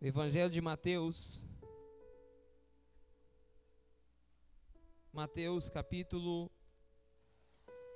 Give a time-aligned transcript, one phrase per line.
[0.00, 1.46] Evangelho de Mateus.
[5.10, 6.50] Mateus capítulo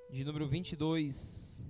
[0.08, 1.66] de número 22.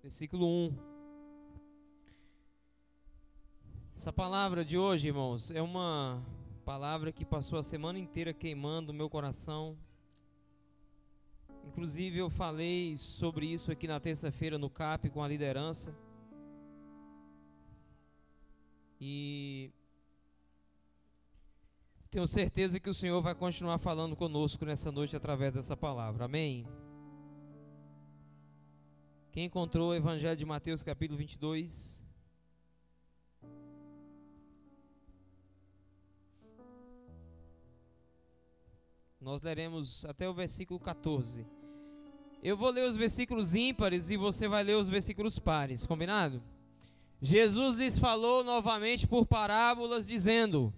[0.00, 0.78] Versículo 1.
[3.96, 6.22] Essa palavra de hoje, irmãos, é uma
[6.64, 9.76] palavra que passou a semana inteira queimando o meu coração.
[11.68, 15.94] Inclusive, eu falei sobre isso aqui na terça-feira no CAP com a liderança.
[19.00, 19.70] E
[22.10, 26.24] tenho certeza que o Senhor vai continuar falando conosco nessa noite através dessa palavra.
[26.24, 26.66] Amém?
[29.30, 32.02] Quem encontrou o Evangelho de Mateus, capítulo 22?
[39.20, 41.57] Nós leremos até o versículo 14.
[42.42, 46.40] Eu vou ler os versículos ímpares e você vai ler os versículos pares, combinado?
[47.20, 50.72] Jesus lhes falou novamente por parábolas, dizendo: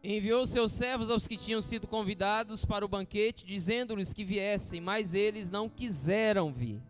[0.00, 5.12] Enviou seus servos aos que tinham sido convidados para o banquete, dizendo-lhes que viessem, mas
[5.12, 6.80] eles não quiseram vir.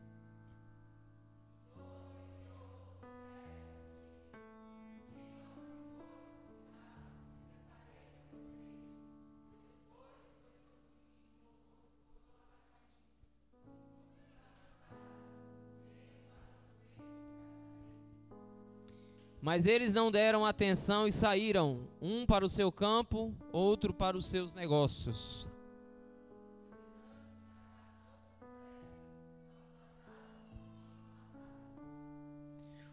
[19.49, 24.27] Mas eles não deram atenção e saíram, um para o seu campo, outro para os
[24.27, 25.49] seus negócios.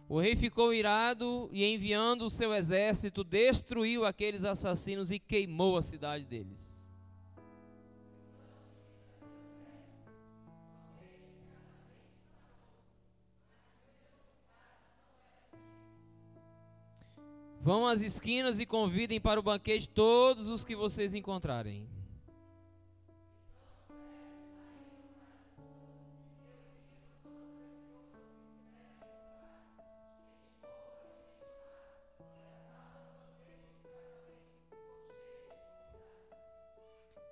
[0.07, 5.81] O rei ficou irado e, enviando o seu exército, destruiu aqueles assassinos e queimou a
[5.81, 6.74] cidade deles.
[17.65, 21.89] Vão às esquinas e convidem para o banquete todos os que vocês encontrarem.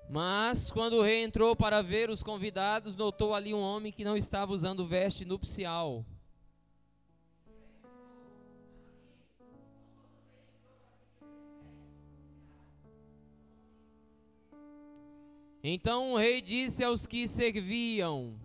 [0.09, 4.17] Mas, quando o rei entrou para ver os convidados, notou ali um homem que não
[4.17, 6.03] estava usando veste nupcial.
[15.65, 18.37] Então o rei disse aos que serviam: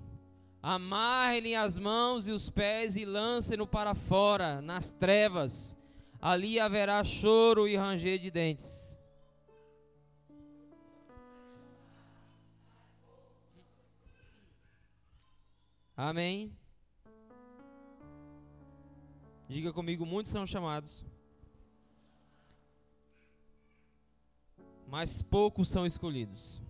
[0.62, 5.76] Amarrem-lhe as mãos e os pés e lancem-no para fora, nas trevas.
[6.20, 8.96] Ali haverá choro e ranger de dentes.
[15.96, 16.56] Amém.
[19.48, 21.04] Diga comigo: muitos são chamados,
[24.86, 26.67] mas poucos são escolhidos.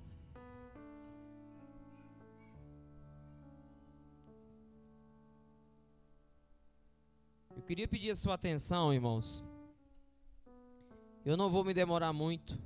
[7.69, 9.47] Queria pedir a sua atenção, irmãos.
[11.23, 12.59] Eu não vou me demorar muito.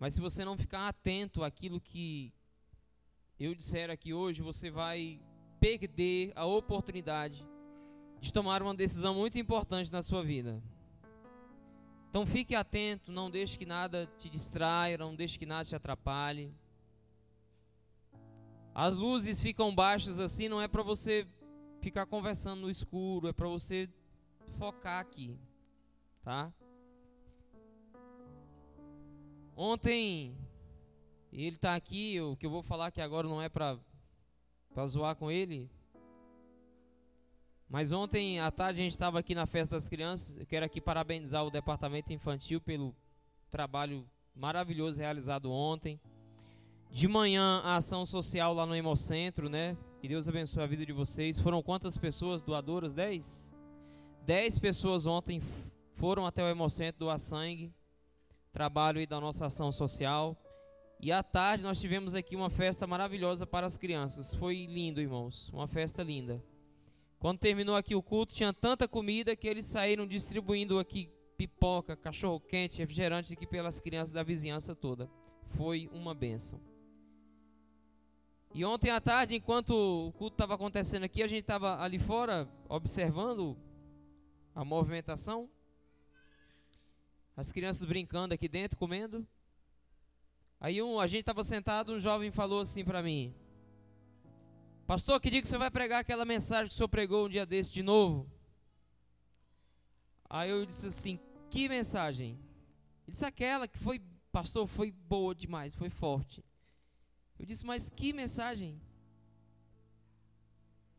[0.00, 2.34] Mas se você não ficar atento àquilo que
[3.38, 5.20] eu disser aqui hoje, você vai
[5.60, 7.46] perder a oportunidade
[8.20, 10.60] de tomar uma decisão muito importante na sua vida.
[12.10, 16.52] Então fique atento, não deixe que nada te distraia, não deixe que nada te atrapalhe.
[18.74, 21.28] As luzes ficam baixas assim, não é para você
[21.86, 23.88] ficar conversando no escuro, é para você
[24.58, 25.38] focar aqui,
[26.24, 26.52] tá?
[29.56, 30.36] Ontem
[31.32, 33.78] ele está aqui, o que eu vou falar aqui agora não é para
[34.74, 35.70] para zoar com ele.
[37.68, 40.36] Mas ontem à tarde a gente estava aqui na festa das crianças.
[40.36, 42.96] Eu quero aqui parabenizar o departamento infantil pelo
[43.48, 44.04] trabalho
[44.34, 46.00] maravilhoso realizado ontem.
[46.90, 49.76] De manhã a ação social lá no Hemocentro, né?
[50.06, 51.36] Que Deus abençoe a vida de vocês.
[51.36, 52.94] Foram quantas pessoas doadoras?
[52.94, 53.50] Dez?
[54.24, 55.42] Dez pessoas ontem
[55.94, 57.74] foram até o Hemocentro doar sangue.
[58.52, 60.40] Trabalho aí da nossa ação social.
[61.00, 64.32] E à tarde nós tivemos aqui uma festa maravilhosa para as crianças.
[64.32, 65.48] Foi lindo, irmãos.
[65.48, 66.40] Uma festa linda.
[67.18, 72.38] Quando terminou aqui o culto, tinha tanta comida que eles saíram distribuindo aqui pipoca, cachorro
[72.38, 75.10] quente, refrigerante aqui pelas crianças da vizinhança toda.
[75.48, 76.75] Foi uma benção.
[78.56, 82.48] E ontem à tarde, enquanto o culto estava acontecendo aqui, a gente estava ali fora
[82.70, 83.54] observando
[84.54, 85.46] a movimentação.
[87.36, 89.28] As crianças brincando aqui dentro, comendo.
[90.58, 93.34] Aí um, a gente estava sentado, um jovem falou assim para mim:
[94.86, 97.44] Pastor, que dia que você vai pregar aquela mensagem que o senhor pregou um dia
[97.44, 98.26] desse de novo?
[100.30, 101.20] Aí eu disse assim:
[101.50, 102.38] Que mensagem?
[103.06, 104.00] Ele disse aquela que foi,
[104.32, 106.42] pastor, foi boa demais, foi forte.
[107.38, 108.80] Eu disse: Mas que mensagem?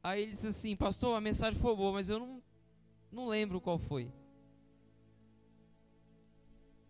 [0.03, 2.41] Aí ele disse assim: Pastor, a mensagem foi boa, mas eu não,
[3.11, 4.11] não lembro qual foi.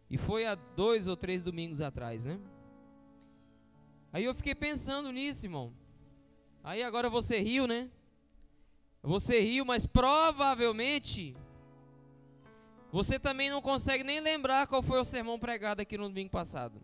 [0.10, 2.40] E foi há dois ou três domingos atrás, né?
[4.14, 5.74] Aí eu fiquei pensando nisso, irmão.
[6.64, 7.90] Aí agora você riu, né?
[9.04, 11.36] Você riu, mas provavelmente
[12.92, 16.82] você também não consegue nem lembrar qual foi o sermão pregado aqui no domingo passado.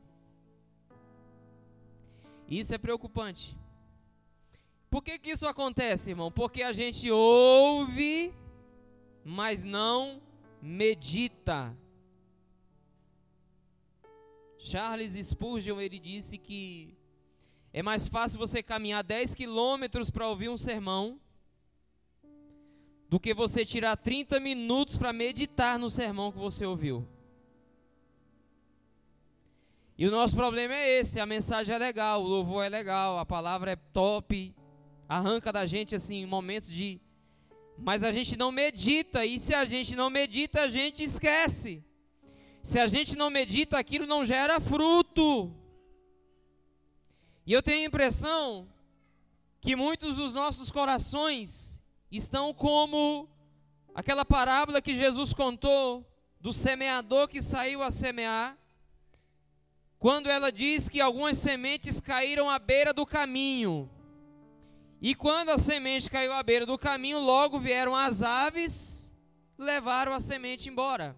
[2.60, 3.58] Isso é preocupante.
[4.90, 6.32] Por que, que isso acontece, irmão?
[6.32, 8.32] Porque a gente ouve,
[9.26, 10.22] mas não
[10.62, 11.76] medita.
[14.60, 16.96] Charles Spurgeon ele disse que
[17.74, 21.20] é mais fácil você caminhar 10 quilômetros para ouvir um sermão
[23.10, 27.08] do que você tirar 30 minutos para meditar no sermão que você ouviu.
[29.98, 33.26] E o nosso problema é esse: a mensagem é legal, o louvor é legal, a
[33.26, 34.54] palavra é top,
[35.08, 37.00] arranca da gente assim momentos de.
[37.78, 41.84] Mas a gente não medita, e se a gente não medita, a gente esquece.
[42.62, 45.54] Se a gente não medita, aquilo não gera fruto.
[47.46, 48.70] E eu tenho a impressão
[49.60, 51.82] que muitos dos nossos corações
[52.12, 53.28] estão como
[53.94, 56.06] aquela parábola que Jesus contou
[56.40, 58.58] do semeador que saiu a semear,
[60.04, 63.90] quando ela diz que algumas sementes caíram à beira do caminho.
[65.02, 69.14] E quando a semente caiu à beira do caminho, logo vieram as aves,
[69.58, 71.16] levaram a semente embora.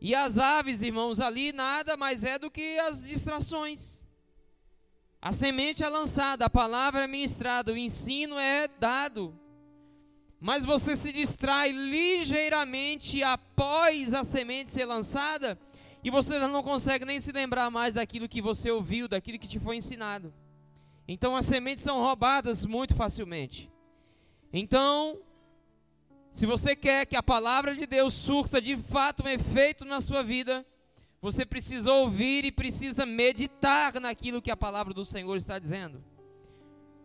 [0.00, 4.06] E as aves, irmãos, ali nada mais é do que as distrações.
[5.20, 9.38] A semente é lançada, a palavra é ministrada, o ensino é dado.
[10.40, 15.58] Mas você se distrai ligeiramente após a semente ser lançada
[16.04, 19.48] e você já não consegue nem se lembrar mais daquilo que você ouviu, daquilo que
[19.48, 20.32] te foi ensinado.
[21.08, 23.70] Então as sementes são roubadas muito facilmente.
[24.52, 25.18] Então,
[26.30, 30.22] se você quer que a palavra de Deus surta de fato um efeito na sua
[30.22, 30.64] vida,
[31.22, 36.04] você precisa ouvir e precisa meditar naquilo que a palavra do Senhor está dizendo.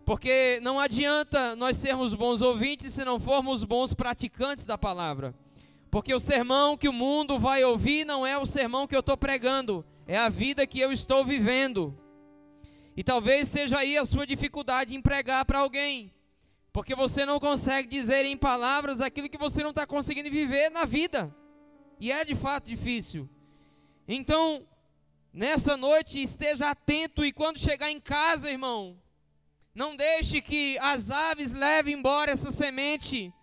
[0.04, 5.34] Porque não adianta nós sermos bons ouvintes se não formos bons praticantes da palavra.
[5.90, 9.18] Porque o sermão que o mundo vai ouvir não é o sermão que eu estou
[9.18, 11.98] pregando, é a vida que eu estou vivendo.
[12.96, 16.14] E talvez seja aí a sua dificuldade em pregar para alguém.
[16.72, 20.86] Porque você não consegue dizer em palavras aquilo que você não está conseguindo viver na
[20.86, 21.34] vida.
[22.00, 23.28] E é de fato difícil.
[24.08, 24.68] Então,
[25.34, 28.98] nessa noite, esteja atento e quando chegar em casa, irmão,
[29.74, 33.34] não deixe que as aves levem embora essa semente.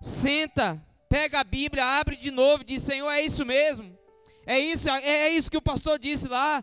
[0.00, 0.82] Senta,
[1.14, 3.96] pega a Bíblia, abre de novo e diz: Senhor, é isso mesmo.
[4.44, 6.62] É isso, é, é isso que o pastor disse lá.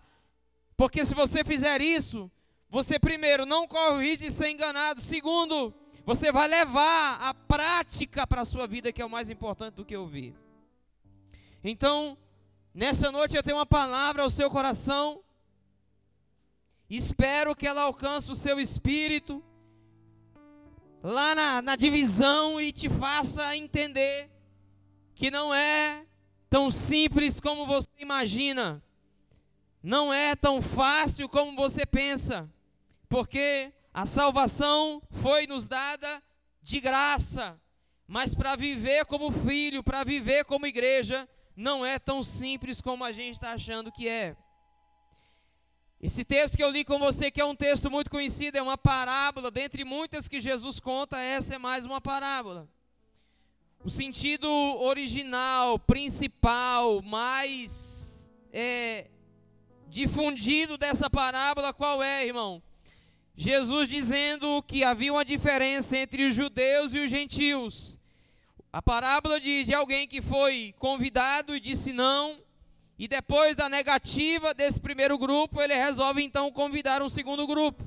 [0.75, 2.30] Porque se você fizer isso,
[2.69, 5.00] você primeiro não corre o risco de ser enganado.
[5.00, 5.74] Segundo,
[6.06, 9.86] você vai levar a prática para a sua vida, que é o mais importante do
[9.86, 10.36] que ouvir.
[11.63, 12.17] Então,
[12.74, 15.24] nessa noite eu tenho uma palavra ao seu coração.
[16.89, 19.41] Espero que ela alcance o seu espírito
[21.01, 24.29] lá na, na divisão e te faça entender
[25.22, 26.04] que não é
[26.50, 28.82] tão simples como você imagina.
[29.84, 32.50] Não é tão fácil como você pensa.
[33.08, 36.24] Porque a salvação foi nos dada
[36.63, 37.62] de graça,
[38.08, 43.12] mas para viver como filho, para viver como igreja, não é tão simples como a
[43.12, 44.36] gente está achando que é.
[46.01, 48.75] Esse texto que eu li com você, que é um texto muito conhecido, é uma
[48.75, 52.68] parábola, dentre muitas que Jesus conta, essa é mais uma parábola.
[53.83, 54.47] O sentido
[54.79, 59.07] original, principal, mais é,
[59.88, 62.61] difundido dessa parábola, qual é, irmão?
[63.35, 68.00] Jesus dizendo que havia uma diferença entre os judeus e os gentios.
[68.71, 72.38] A parábola diz de alguém que foi convidado e disse não,
[73.00, 77.83] e depois da negativa desse primeiro grupo, ele resolve então convidar um segundo grupo.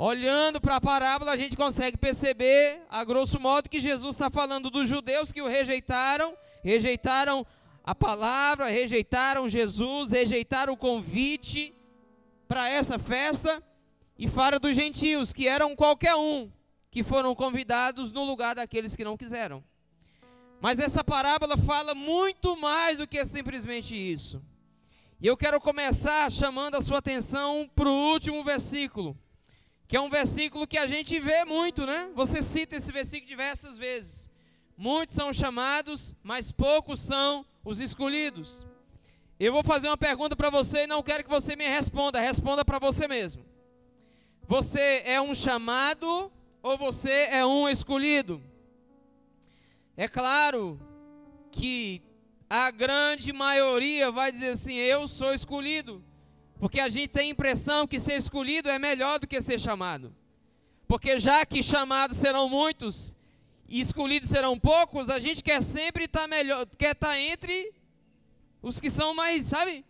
[0.00, 4.70] Olhando para a parábola, a gente consegue perceber, a grosso modo, que Jesus está falando
[4.70, 7.44] dos judeus que o rejeitaram, rejeitaram
[7.82, 11.74] a palavra, rejeitaram Jesus, rejeitaram o convite
[12.46, 13.60] para essa festa
[14.16, 16.48] e fala dos gentios, que eram qualquer um,
[16.92, 19.64] que foram convidados no lugar daqueles que não quiseram.
[20.60, 24.40] Mas essa parábola fala muito mais do que simplesmente isso.
[25.20, 29.18] E eu quero começar chamando a sua atenção para o último versículo,
[29.88, 32.10] que é um versículo que a gente vê muito, né?
[32.14, 34.30] Você cita esse versículo diversas vezes.
[34.76, 38.66] Muitos são chamados, mas poucos são os escolhidos.
[39.40, 42.66] Eu vou fazer uma pergunta para você e não quero que você me responda, responda
[42.66, 43.42] para você mesmo.
[44.46, 46.30] Você é um chamado
[46.62, 48.42] ou você é um escolhido?
[49.96, 50.78] É claro
[51.50, 52.02] que
[52.48, 56.04] a grande maioria vai dizer assim: eu sou escolhido.
[56.58, 60.14] Porque a gente tem a impressão que ser escolhido é melhor do que ser chamado.
[60.86, 63.16] Porque já que chamados serão muitos
[63.68, 67.72] e escolhidos serão poucos, a gente quer sempre estar tá melhor, quer estar tá entre
[68.62, 69.84] os que são mais, sabe?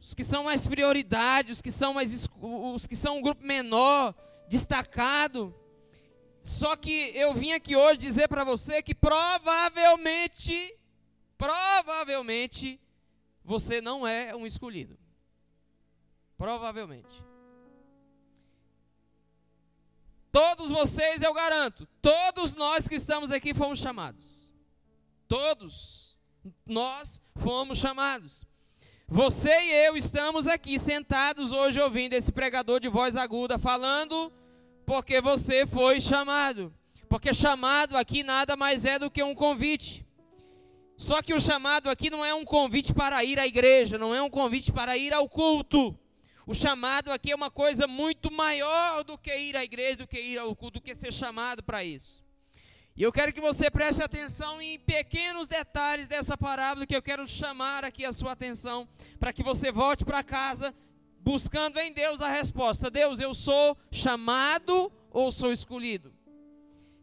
[0.00, 4.14] Os que são mais prioridade, os que são mais os que são um grupo menor,
[4.48, 5.54] destacado.
[6.42, 10.76] Só que eu vim aqui hoje dizer para você que provavelmente,
[11.38, 12.78] provavelmente,
[13.42, 14.98] você não é um escolhido.
[16.44, 17.24] Provavelmente.
[20.30, 24.26] Todos vocês, eu garanto, todos nós que estamos aqui fomos chamados.
[25.26, 26.20] Todos
[26.66, 28.44] nós fomos chamados.
[29.08, 34.30] Você e eu estamos aqui sentados hoje ouvindo esse pregador de voz aguda falando
[34.84, 36.70] porque você foi chamado.
[37.08, 40.06] Porque chamado aqui nada mais é do que um convite.
[40.94, 44.20] Só que o chamado aqui não é um convite para ir à igreja, não é
[44.20, 45.98] um convite para ir ao culto.
[46.46, 50.20] O chamado aqui é uma coisa muito maior do que ir à igreja, do que
[50.20, 52.22] ir ao culto, do que ser chamado para isso.
[52.94, 57.26] E eu quero que você preste atenção em pequenos detalhes dessa parábola que eu quero
[57.26, 58.86] chamar aqui a sua atenção,
[59.18, 60.74] para que você volte para casa
[61.18, 66.12] buscando em Deus a resposta: Deus, eu sou chamado ou sou escolhido?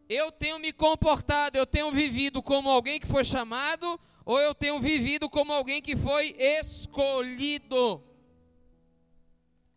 [0.08, 4.80] Eu tenho me comportado, eu tenho vivido como alguém que foi chamado ou eu tenho
[4.80, 8.04] vivido como alguém que foi escolhido?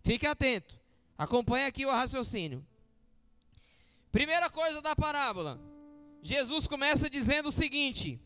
[0.05, 0.79] Fique atento,
[1.17, 2.63] acompanhe aqui o raciocínio.
[4.13, 5.59] Primeira coisa da parábola:
[6.23, 8.21] Jesus começa dizendo o seguinte: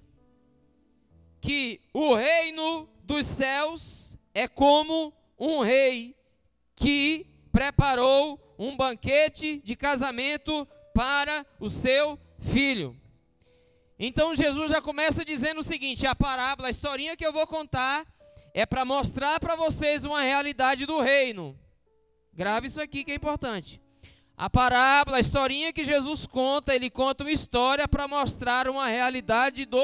[1.40, 6.16] que o reino dos céus é como um rei
[6.74, 13.00] que preparou um banquete de casamento para o seu filho.
[13.96, 18.04] Então Jesus já começa dizendo o seguinte: a parábola, a historinha que eu vou contar
[18.52, 21.56] é para mostrar para vocês uma realidade do reino.
[22.38, 23.82] Grave isso aqui que é importante.
[24.36, 29.64] A parábola, a historinha que Jesus conta, ele conta uma história para mostrar uma realidade
[29.64, 29.82] do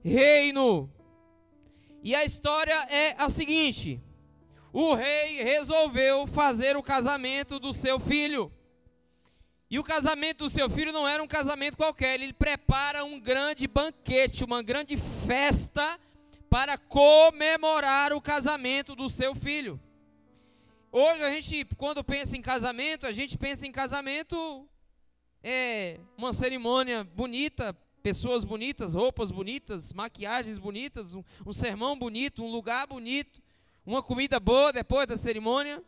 [0.00, 0.88] reino.
[2.00, 4.00] E a história é a seguinte:
[4.72, 8.52] o rei resolveu fazer o casamento do seu filho.
[9.68, 13.66] E o casamento do seu filho não era um casamento qualquer, ele prepara um grande
[13.66, 15.98] banquete, uma grande festa
[16.48, 19.80] para comemorar o casamento do seu filho.
[20.96, 24.64] Hoje a gente, quando pensa em casamento, a gente pensa em casamento
[25.42, 32.48] é uma cerimônia bonita, pessoas bonitas, roupas bonitas, maquiagens bonitas, um, um sermão bonito, um
[32.48, 33.42] lugar bonito
[33.84, 35.82] uma comida boa depois da cerimônia.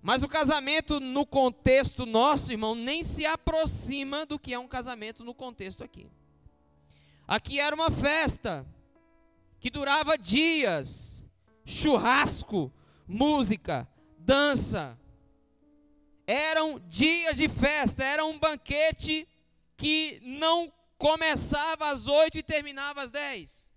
[0.00, 5.24] Mas o casamento no contexto nosso, irmão, nem se aproxima do que é um casamento
[5.24, 6.06] no contexto aqui.
[7.26, 8.64] Aqui era uma festa
[9.58, 11.26] que durava dias,
[11.64, 12.72] churrasco,
[13.08, 13.88] música,
[14.24, 14.98] dança.
[16.26, 19.28] Eram dias de festa, era um banquete
[19.76, 23.70] que não começava às oito e terminava às dez.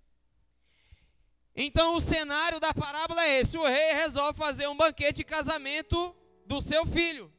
[1.55, 6.15] Então o cenário da parábola é esse: o rei resolve fazer um banquete de casamento
[6.45, 7.33] do seu filho.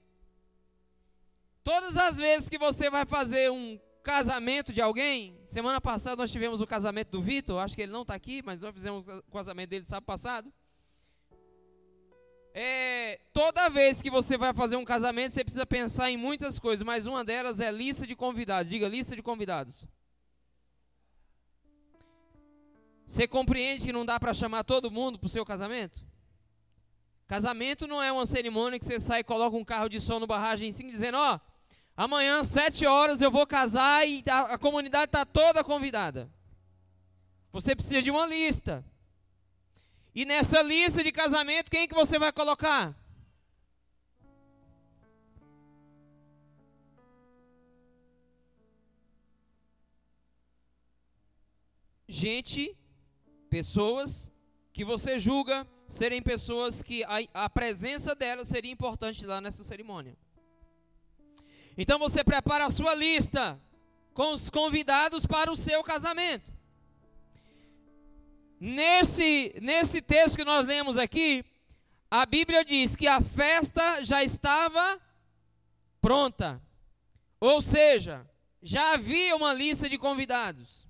[1.65, 6.61] Todas as vezes que você vai fazer um casamento de alguém, semana passada nós tivemos
[6.61, 9.71] o casamento do Vitor, acho que ele não está aqui, mas nós fizemos o casamento
[9.71, 10.53] dele sábado passado.
[12.61, 16.85] É, toda vez que você vai fazer um casamento, você precisa pensar em muitas coisas,
[16.85, 18.69] mas uma delas é lista de convidados.
[18.69, 19.87] Diga lista de convidados.
[23.07, 26.05] Você compreende que não dá para chamar todo mundo para o seu casamento?
[27.29, 30.27] Casamento não é uma cerimônia que você sai e coloca um carro de som no
[30.27, 31.41] barragem assim, dizendo: Ó, oh,
[31.97, 36.29] amanhã, sete horas, eu vou casar e a, a comunidade está toda convidada.
[37.53, 38.85] Você precisa de uma lista.
[40.15, 42.97] E nessa lista de casamento, quem que você vai colocar?
[52.09, 52.77] Gente
[53.49, 54.31] Pessoas
[54.73, 60.17] que você julga serem pessoas que a, a presença delas seria importante lá nessa cerimônia.
[61.77, 63.59] Então você prepara a sua lista
[64.13, 66.53] com os convidados para o seu casamento.
[68.61, 71.45] Nesse, nesse texto que nós lemos aqui,
[72.11, 75.01] a Bíblia diz que a festa já estava
[76.01, 76.61] pronta.
[77.41, 78.27] Ou seja,
[78.63, 80.89] já havia uma lista de convidados.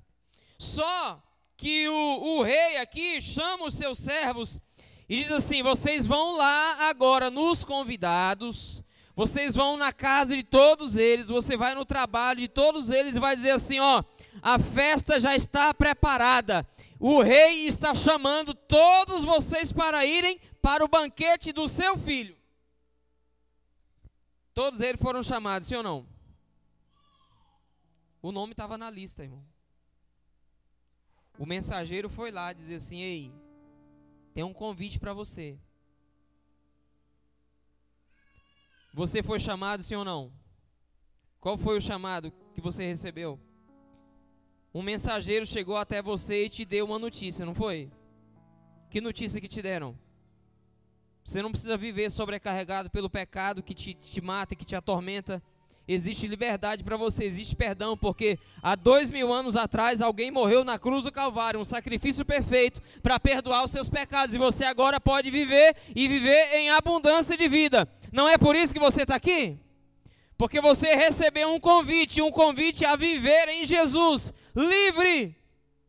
[0.58, 1.22] Só
[1.56, 4.60] que o, o rei aqui chama os seus servos
[5.08, 8.82] e diz assim: vocês vão lá agora nos convidados,
[9.14, 13.20] vocês vão na casa de todos eles, você vai no trabalho de todos eles e
[13.20, 14.02] vai dizer assim: ó,
[14.40, 16.66] a festa já está preparada.
[17.00, 22.36] O rei está chamando todos vocês para irem para o banquete do seu filho.
[24.52, 26.08] Todos eles foram chamados, sim ou não?
[28.20, 29.44] O nome estava na lista, irmão.
[31.38, 33.32] O mensageiro foi lá dizer assim: Ei,
[34.34, 35.56] tem um convite para você.
[38.92, 40.32] Você foi chamado, sim ou não?
[41.38, 43.38] Qual foi o chamado que você recebeu?
[44.78, 47.90] Um mensageiro chegou até você e te deu uma notícia, não foi?
[48.88, 49.98] Que notícia que te deram?
[51.24, 55.42] Você não precisa viver sobrecarregado pelo pecado que te, te mata, que te atormenta.
[55.88, 60.78] Existe liberdade para você, existe perdão, porque há dois mil anos atrás alguém morreu na
[60.78, 65.28] cruz do Calvário, um sacrifício perfeito para perdoar os seus pecados, e você agora pode
[65.28, 67.88] viver e viver em abundância de vida.
[68.12, 69.58] Não é por isso que você está aqui?
[70.36, 75.36] Porque você recebeu um convite, um convite a viver em Jesus, livre.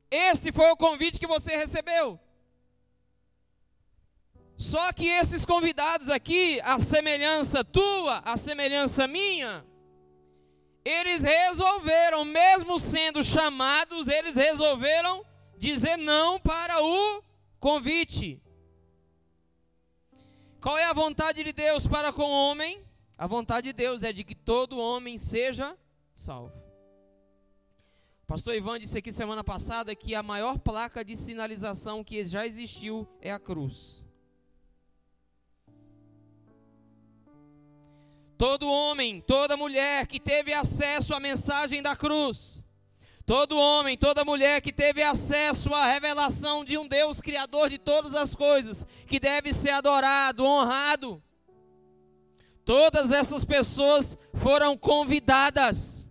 [0.09, 2.19] Esse foi o convite que você recebeu.
[4.57, 9.65] Só que esses convidados aqui, a semelhança tua, a semelhança minha,
[10.83, 15.25] eles resolveram, mesmo sendo chamados, eles resolveram
[15.57, 17.23] dizer não para o
[17.59, 18.41] convite.
[20.59, 22.85] Qual é a vontade de Deus para com o homem?
[23.17, 25.77] A vontade de Deus é de que todo homem seja
[26.13, 26.58] salvo.
[28.29, 33.07] Pastor Ivan disse aqui semana passada que a maior placa de sinalização que já existiu
[33.19, 34.05] é a cruz.
[38.37, 42.63] Todo homem, toda mulher que teve acesso à mensagem da cruz,
[43.25, 48.13] todo homem, toda mulher que teve acesso à revelação de um Deus criador de todas
[48.13, 51.20] as coisas, que deve ser adorado, honrado,
[52.63, 56.08] todas essas pessoas foram convidadas,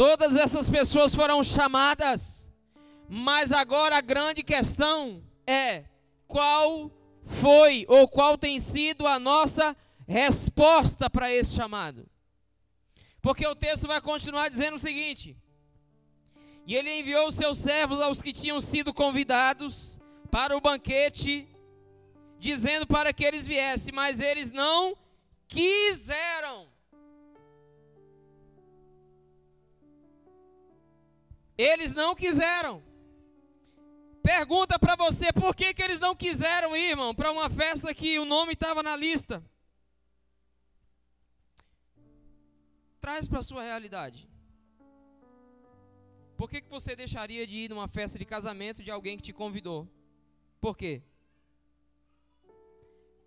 [0.00, 2.50] todas essas pessoas foram chamadas,
[3.06, 5.84] mas agora a grande questão é
[6.26, 6.90] qual
[7.26, 9.76] foi ou qual tem sido a nossa
[10.08, 12.08] resposta para esse chamado.
[13.20, 15.36] Porque o texto vai continuar dizendo o seguinte:
[16.66, 21.46] E ele enviou seus servos aos que tinham sido convidados para o banquete,
[22.38, 24.96] dizendo para que eles viessem, mas eles não
[25.46, 26.69] quiseram.
[31.60, 32.82] Eles não quiseram.
[34.22, 38.18] Pergunta para você por que, que eles não quiseram ir, irmão, para uma festa que
[38.18, 39.44] o nome estava na lista.
[42.98, 44.26] Traz para a sua realidade.
[46.34, 49.32] Por que, que você deixaria de ir numa festa de casamento de alguém que te
[49.32, 49.86] convidou?
[50.62, 51.02] Por quê?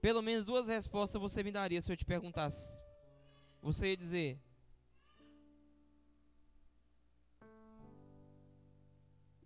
[0.01, 2.81] Pelo menos duas respostas você me daria se eu te perguntasse.
[3.61, 4.39] Você ia dizer: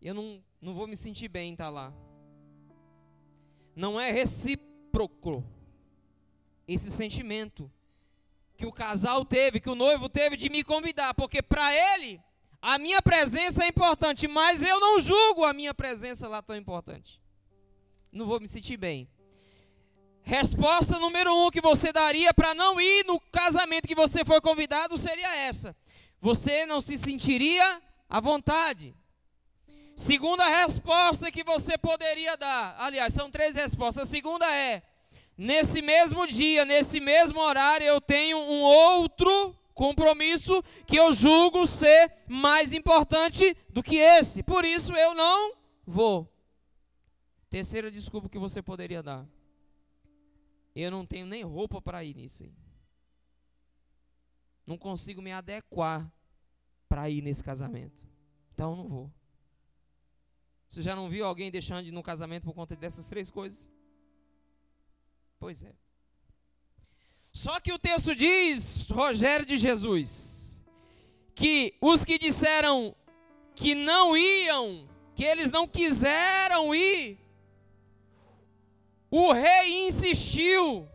[0.02, 1.94] Eu não, não vou me sentir bem estar tá lá.
[3.76, 5.44] Não é recíproco
[6.68, 7.72] esse sentimento
[8.56, 12.20] que o casal teve, que o noivo teve de me convidar, porque para ele
[12.62, 17.22] a minha presença é importante, mas eu não julgo a minha presença lá tão importante.
[18.12, 19.08] Não vou me sentir bem.
[20.24, 24.98] Resposta número um que você daria para não ir no casamento que você foi convidado
[24.98, 25.76] seria essa:
[26.20, 28.94] você não se sentiria à vontade.
[29.98, 34.08] Segunda resposta que você poderia dar, aliás, são três respostas.
[34.08, 34.84] A segunda é:
[35.36, 42.14] nesse mesmo dia, nesse mesmo horário, eu tenho um outro compromisso que eu julgo ser
[42.28, 44.44] mais importante do que esse.
[44.44, 46.32] Por isso eu não vou.
[47.50, 49.26] Terceira desculpa que você poderia dar.
[50.76, 52.44] Eu não tenho nem roupa para ir nisso.
[52.44, 52.54] Aí.
[54.64, 56.08] Não consigo me adequar
[56.88, 58.08] para ir nesse casamento.
[58.54, 59.17] Então não vou.
[60.70, 63.70] Você já não viu alguém deixando de ir no casamento por conta dessas três coisas?
[65.40, 65.74] Pois é.
[67.32, 70.62] Só que o texto diz, Rogério de Jesus,
[71.36, 72.96] que os que disseram
[73.56, 77.20] que não iam, que eles não quiseram ir,
[79.10, 80.88] o rei insistiu.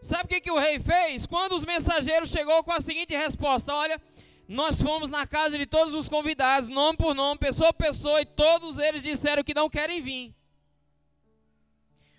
[0.00, 1.26] Sabe o que, que o rei fez?
[1.26, 4.00] Quando os mensageiros chegou com a seguinte resposta: Olha,
[4.48, 8.24] Nós fomos na casa de todos os convidados, nome por nome, pessoa por pessoa, e
[8.24, 10.34] todos eles disseram que não querem vir.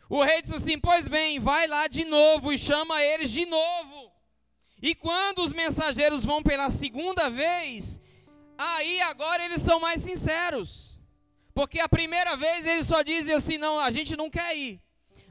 [0.08, 4.12] O rei disse assim: Pois bem, vai lá de novo e chama eles de novo.
[4.80, 8.00] E quando os mensageiros vão pela segunda vez,
[8.56, 11.02] aí agora eles são mais sinceros.
[11.52, 14.80] Porque a primeira vez eles só dizem assim: Não, a gente não quer ir.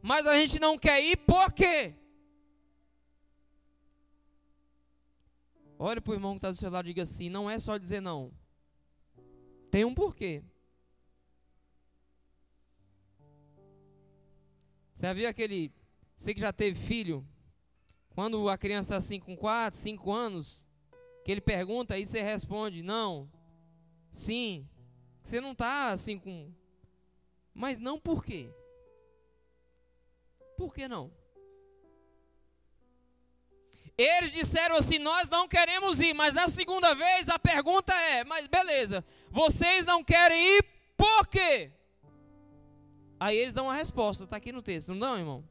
[0.03, 1.95] Mas a gente não quer ir por quê?
[5.79, 7.79] Olha para o irmão que está do seu lado e diga assim: não é só
[7.79, 8.33] dizer não.
[9.71, 10.43] Tem um porquê.
[14.97, 15.73] Você já viu aquele.
[16.17, 17.25] Você que já teve filho?
[18.11, 20.67] Quando a criança está assim com 4, 5 anos,
[21.25, 23.31] que ele pergunta e você responde: não,
[24.11, 24.69] sim.
[25.23, 26.53] Você não está assim com.
[27.55, 28.51] Mas não por quê?
[30.57, 31.13] Por que não?
[33.99, 38.47] Eles disseram assim: Nós não queremos ir, mas na segunda vez a pergunta é: Mas
[38.47, 40.65] beleza, vocês não querem ir
[40.97, 41.73] por quê?
[43.19, 45.45] Aí eles dão uma resposta, está aqui no texto, não dão, irmão?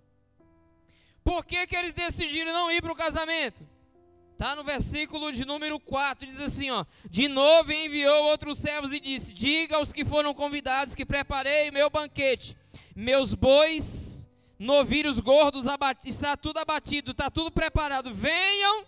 [1.25, 3.67] Por que, que eles decidiram não ir para o casamento?
[4.31, 8.99] Está no versículo de número 4, diz assim: ó, De novo enviou outros servos e
[9.01, 12.55] disse: Diga aos que foram convidados que preparei meu banquete,
[12.95, 14.26] meus bois
[14.57, 15.65] novilhos gordos,
[16.05, 18.13] está tudo abatido, está tudo preparado.
[18.13, 18.85] Venham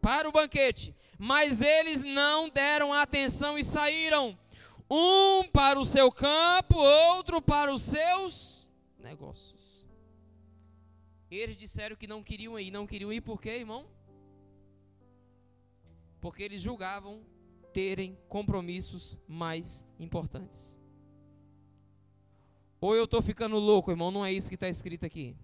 [0.00, 0.94] para o banquete.
[1.18, 4.38] Mas eles não deram atenção e saíram.
[4.90, 9.86] Um para o seu campo, outro para os seus negócios.
[11.30, 12.70] Eles disseram que não queriam ir.
[12.70, 13.86] Não queriam ir por quê, irmão?
[16.20, 17.22] Porque eles julgavam
[17.72, 20.76] terem compromissos mais importantes.
[22.84, 24.10] Ou eu estou ficando louco, irmão?
[24.10, 25.34] Não é isso que está escrito aqui.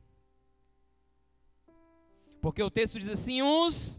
[2.39, 3.99] Porque o texto diz assim: uns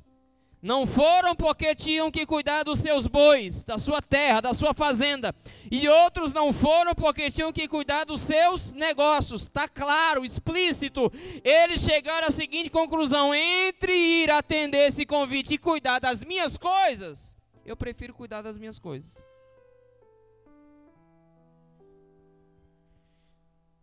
[0.61, 5.33] não foram porque tinham que cuidar dos seus bois, da sua terra, da sua fazenda,
[5.71, 9.41] e outros não foram porque tinham que cuidar dos seus negócios.
[9.41, 11.11] Está claro, explícito.
[11.43, 17.35] Eles chegaram à seguinte conclusão: entre ir atender esse convite e cuidar das minhas coisas,
[17.65, 19.30] eu prefiro cuidar das minhas coisas.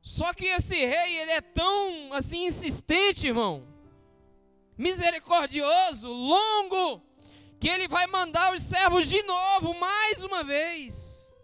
[0.09, 3.69] Só que esse rei, ele é tão assim insistente, irmão.
[4.75, 7.03] Misericordioso, longo,
[7.61, 11.35] que ele vai mandar os servos de novo, mais uma vez.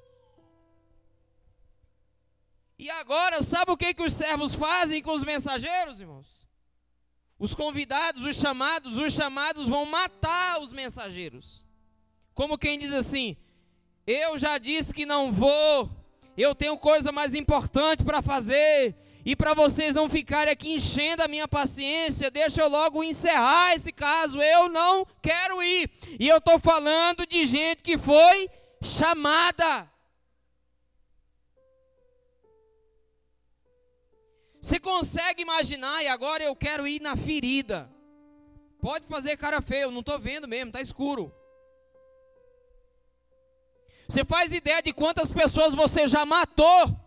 [2.78, 6.48] E agora, sabe o que, que os servos fazem com os mensageiros, irmãos?
[7.38, 11.66] Os convidados, os chamados, os chamados vão matar os mensageiros.
[12.32, 13.36] Como quem diz assim:
[14.06, 16.03] Eu já disse que não vou
[16.42, 18.96] eu tenho coisa mais importante para fazer.
[19.24, 23.90] E para vocês não ficarem aqui enchendo a minha paciência, deixa eu logo encerrar esse
[23.90, 24.42] caso.
[24.42, 25.90] Eu não quero ir.
[26.20, 28.50] E eu estou falando de gente que foi
[28.82, 29.90] chamada.
[34.60, 37.90] Você consegue imaginar, e agora eu quero ir na ferida.
[38.80, 41.34] Pode fazer cara feio, não estou vendo mesmo, está escuro.
[44.08, 47.04] Você faz ideia de quantas pessoas você já matou?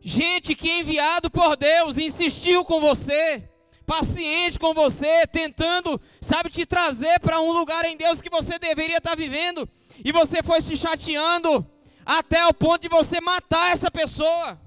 [0.00, 3.48] Gente que enviado por Deus insistiu com você,
[3.86, 8.98] paciente com você, tentando, sabe, te trazer para um lugar em Deus que você deveria
[8.98, 9.68] estar vivendo,
[10.04, 11.64] e você foi se chateando
[12.04, 14.60] até o ponto de você matar essa pessoa.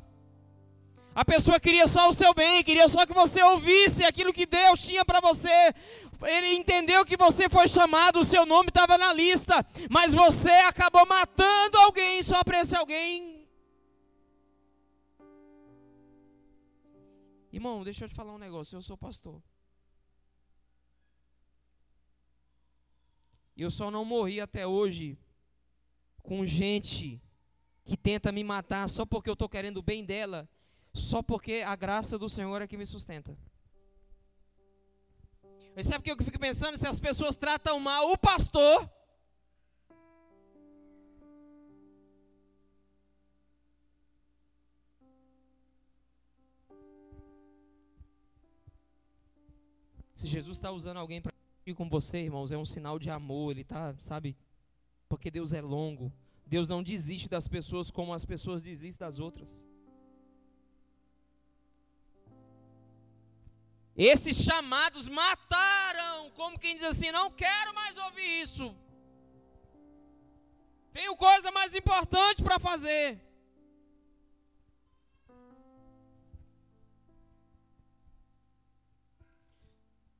[1.13, 4.81] A pessoa queria só o seu bem, queria só que você ouvisse aquilo que Deus
[4.81, 5.73] tinha para você,
[6.21, 11.05] ele entendeu que você foi chamado, o seu nome estava na lista, mas você acabou
[11.05, 13.47] matando alguém só para esse alguém.
[17.51, 19.41] Irmão, deixa eu te falar um negócio, eu sou pastor.
[23.55, 25.17] Eu só não morri até hoje
[26.21, 27.21] com gente
[27.85, 30.49] que tenta me matar só porque eu estou querendo o bem dela,
[30.93, 33.37] só porque a graça do Senhor é que me sustenta.
[35.75, 36.77] Mas sabe o que eu fico pensando?
[36.77, 38.89] Se as pessoas tratam mal o pastor,
[50.15, 51.33] Se Jesus está usando alguém para
[51.65, 53.51] ir com você, irmãos, é um sinal de amor.
[53.51, 54.35] Ele está, sabe?
[55.09, 56.11] Porque Deus é longo.
[56.47, 59.67] Deus não desiste das pessoas como as pessoas desistem das outras.
[63.97, 68.75] Esses chamados mataram, como quem diz assim: não quero mais ouvir isso.
[70.91, 73.21] Tenho coisa mais importante para fazer.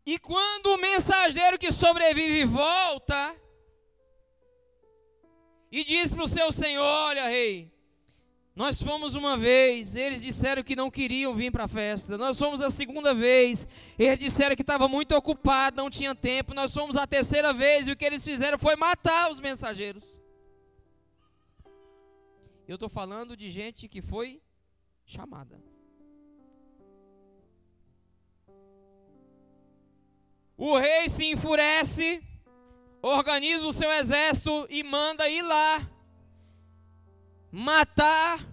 [0.06, 3.36] E quando o mensageiro que sobrevive volta
[5.72, 7.75] e diz para o seu senhor: Olha, rei,
[8.56, 12.18] nós fomos uma vez, eles disseram que não queriam vir para a festa.
[12.18, 13.68] Nós fomos a segunda vez,
[14.00, 16.54] eles disseram que estava muito ocupado, não tinha tempo.
[16.54, 20.06] Nós fomos a terceira vez e o que eles fizeram foi matar os mensageiros.
[22.66, 24.42] Eu estou falando de gente que foi
[25.04, 25.62] chamada.
[30.58, 32.24] O rei se enfurece,
[33.02, 35.95] organiza o seu exército e manda ir lá
[37.56, 38.46] matar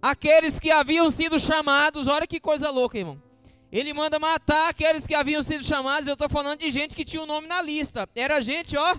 [0.00, 2.06] aqueles que haviam sido chamados.
[2.06, 3.20] Olha que coisa louca, irmão.
[3.72, 6.06] Ele manda matar aqueles que haviam sido chamados.
[6.06, 8.08] Eu estou falando de gente que tinha o um nome na lista.
[8.14, 8.96] Era gente, ó.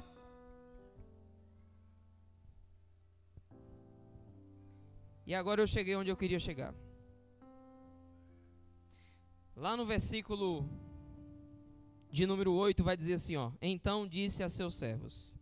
[5.25, 6.73] E agora eu cheguei onde eu queria chegar.
[9.55, 10.69] Lá no versículo
[12.09, 15.37] de número 8 vai dizer assim, ó: Então disse a seus servos: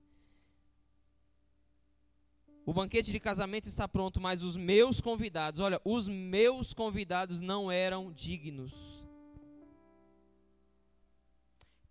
[2.69, 7.71] o banquete de casamento está pronto, mas os meus convidados, olha, os meus convidados não
[7.71, 9.03] eram dignos.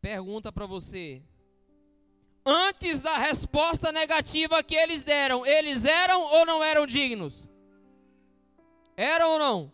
[0.01, 1.21] Pergunta para você.
[2.47, 7.49] Antes da resposta negativa que eles deram, eles eram ou não eram dignos?
[8.97, 9.73] Eram ou não?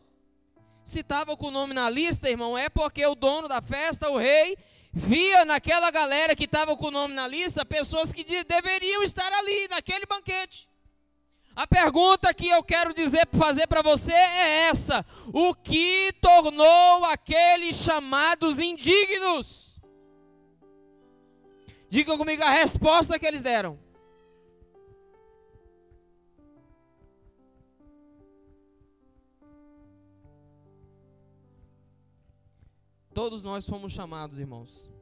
[0.83, 4.17] Se estava com o nome na lista, irmão, é porque o dono da festa, o
[4.17, 4.57] rei,
[4.91, 9.69] via naquela galera que estava com o nome na lista pessoas que deveriam estar ali
[9.69, 10.67] naquele banquete.
[11.57, 17.77] A pergunta que eu quero dizer, fazer para você é essa: o que tornou aqueles
[17.77, 19.81] chamados indignos?
[21.89, 23.79] Diga comigo a resposta que eles deram.
[33.15, 34.94] Todos nós fomos chamados, irmãos.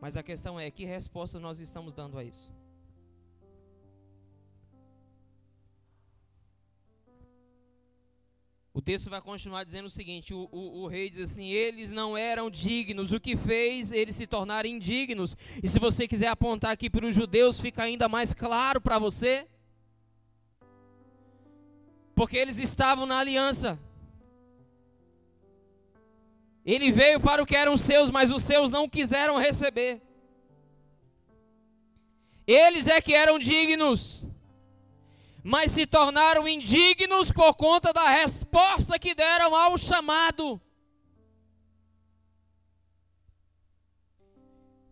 [0.00, 2.52] Mas a questão é: que resposta nós estamos dando a isso?
[8.76, 12.14] O texto vai continuar dizendo o seguinte: o, o, o, rei diz assim: eles não
[12.14, 15.34] eram dignos, o que fez eles se tornarem indignos?
[15.62, 19.46] E se você quiser apontar aqui para os judeus, fica ainda mais claro para você.
[22.14, 23.78] Porque eles estavam na aliança.
[26.66, 30.02] Ele veio para o que eram seus, mas os seus não quiseram receber.
[32.44, 34.28] Eles é que eram dignos,
[35.44, 40.60] mas se tornaram indignos por conta da resposta que deram ao chamado.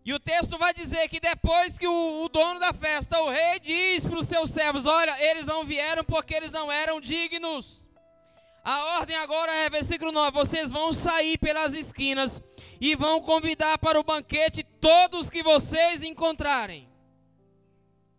[0.05, 3.59] E o texto vai dizer que depois que o, o dono da festa, o rei,
[3.59, 7.84] diz para os seus servos: Olha, eles não vieram porque eles não eram dignos.
[8.65, 12.41] A ordem agora é, versículo 9: vocês vão sair pelas esquinas
[12.81, 16.89] e vão convidar para o banquete todos que vocês encontrarem.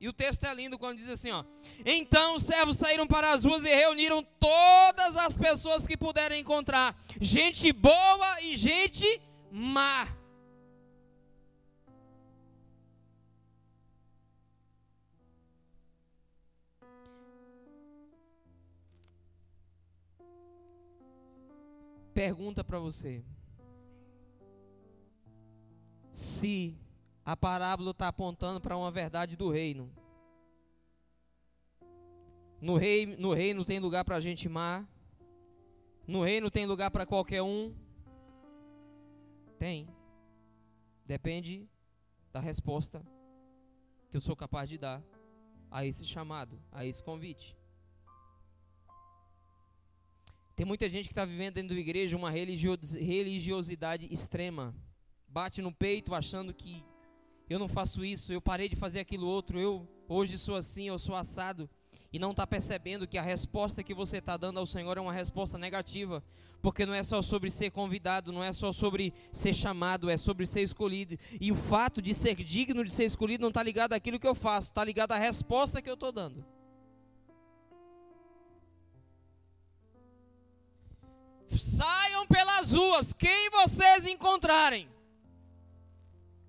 [0.00, 1.44] E o texto é lindo quando diz assim: ó.
[1.84, 6.96] Então os servos saíram para as ruas e reuniram todas as pessoas que puderam encontrar,
[7.20, 10.06] gente boa e gente má.
[22.16, 23.22] Pergunta para você:
[26.10, 26.74] se
[27.22, 29.92] a parábola está apontando para uma verdade do reino,
[32.58, 34.88] no, rei, no reino tem lugar para gente má,
[36.06, 37.74] no reino tem lugar para qualquer um?
[39.58, 39.86] Tem.
[41.04, 41.68] Depende
[42.32, 43.04] da resposta
[44.08, 45.02] que eu sou capaz de dar
[45.70, 47.54] a esse chamado, a esse convite.
[50.56, 54.74] Tem muita gente que está vivendo dentro da igreja uma religiosidade extrema.
[55.28, 56.82] Bate no peito achando que
[57.46, 60.98] eu não faço isso, eu parei de fazer aquilo outro, eu hoje sou assim, eu
[60.98, 61.68] sou assado.
[62.10, 65.12] E não está percebendo que a resposta que você está dando ao Senhor é uma
[65.12, 66.24] resposta negativa.
[66.62, 70.46] Porque não é só sobre ser convidado, não é só sobre ser chamado, é sobre
[70.46, 71.18] ser escolhido.
[71.38, 74.34] E o fato de ser digno de ser escolhido não está ligado àquilo que eu
[74.34, 76.55] faço, está ligado à resposta que eu estou dando.
[81.58, 84.88] Saiam pelas ruas, quem vocês encontrarem.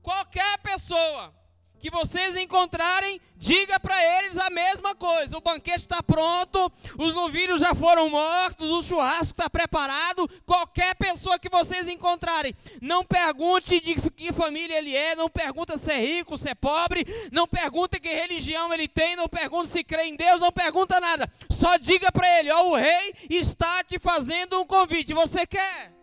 [0.01, 1.33] Qualquer pessoa
[1.80, 5.38] que vocês encontrarem, diga para eles a mesma coisa.
[5.38, 10.30] O banquete está pronto, os novilhos já foram mortos, o churrasco está preparado.
[10.46, 15.92] Qualquer pessoa que vocês encontrarem, não pergunte de que família ele é, não pergunta se
[15.92, 20.06] é rico, se é pobre, não pergunta que religião ele tem, não pergunta se crê
[20.06, 21.32] em Deus, não pergunta nada.
[21.50, 25.13] Só diga para ele: ó, o rei está te fazendo um convite.
[25.13, 25.96] Você quer?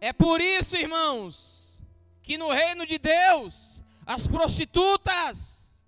[0.00, 1.82] É por isso, irmãos,
[2.22, 5.80] que no reino de Deus, as prostitutas,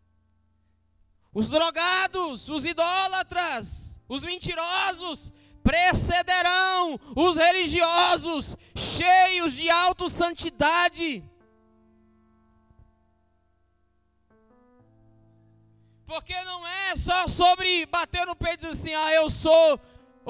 [1.33, 11.23] os drogados, os idólatras, os mentirosos precederão os religiosos cheios de autossantidade.
[16.07, 19.79] Porque não é só sobre bater no peito e dizer assim, ah, eu sou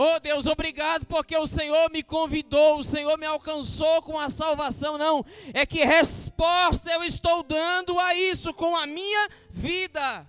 [0.01, 4.97] Oh Deus, obrigado porque o Senhor me convidou, o Senhor me alcançou com a salvação.
[4.97, 10.25] Não, é que resposta eu estou dando a isso com a minha vida.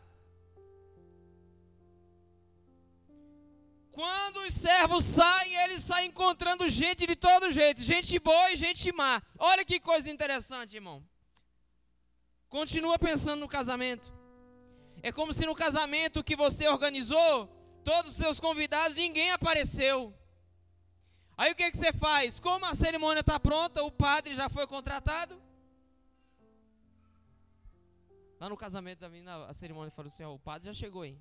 [3.91, 8.91] Quando os servos saem, eles saem encontrando gente de todo jeito, gente boa e gente
[8.91, 9.21] má.
[9.37, 11.05] Olha que coisa interessante, irmão.
[12.49, 14.11] Continua pensando no casamento.
[15.03, 20.13] É como se no casamento que você organizou, todos os seus convidados, ninguém apareceu.
[21.37, 22.39] Aí o que, que você faz?
[22.39, 25.41] Como a cerimônia está pronta, o padre já foi contratado.
[28.39, 31.17] Lá no casamento da menina, a cerimônia falou assim: ó, o padre já chegou aí.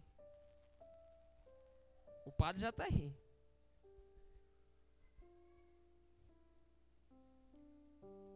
[2.26, 3.12] O padre já está aí.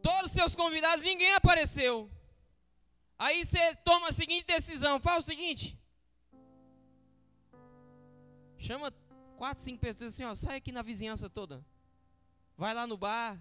[0.01, 2.11] Todos os seus convidados, ninguém apareceu.
[3.19, 5.79] Aí você toma a seguinte decisão: faz o seguinte,
[8.63, 8.93] Chama
[9.37, 11.67] quatro, cinco pessoas assim, ó, sai aqui na vizinhança toda.
[12.57, 13.37] Vai lá no bar.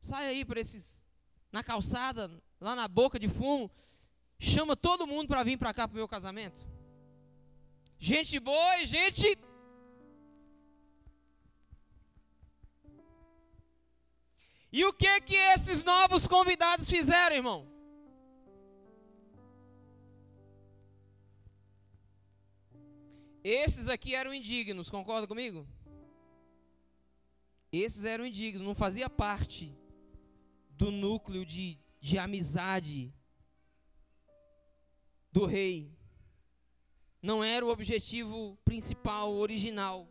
[0.00, 1.04] Sai aí para esses
[1.50, 2.30] na calçada,
[2.60, 3.68] lá na boca de fumo.
[4.38, 6.64] Chama todo mundo para vir para cá para o meu casamento.
[7.98, 9.36] Gente boa e gente
[14.70, 17.77] E o que que esses novos convidados fizeram, irmão?
[23.50, 25.66] Esses aqui eram indignos, concorda comigo?
[27.72, 29.74] Esses eram indignos, não fazia parte
[30.72, 33.10] do núcleo de, de amizade
[35.32, 35.90] do rei.
[37.22, 40.06] Não era o objetivo principal, original.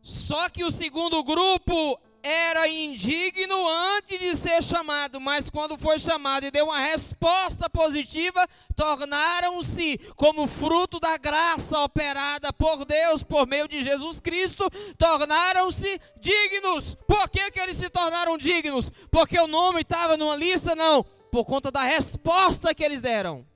[0.00, 6.44] Só que o segundo grupo era indigno antes de ser chamado, mas quando foi chamado
[6.44, 13.66] e deu uma resposta positiva, tornaram-se como fruto da graça operada por Deus por meio
[13.66, 16.94] de Jesus Cristo, tornaram-se dignos.
[17.06, 18.90] Por que, que eles se tornaram dignos?
[19.10, 20.74] Porque o nome estava numa lista?
[20.74, 23.46] Não, por conta da resposta que eles deram.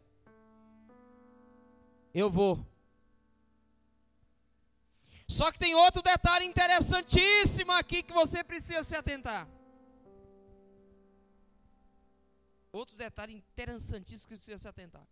[2.14, 2.64] Eu vou
[5.26, 9.48] só que tem outro detalhe interessantíssimo aqui que você precisa se atentar.
[12.70, 15.06] Outro detalhe interessantíssimo que você precisa se atentar.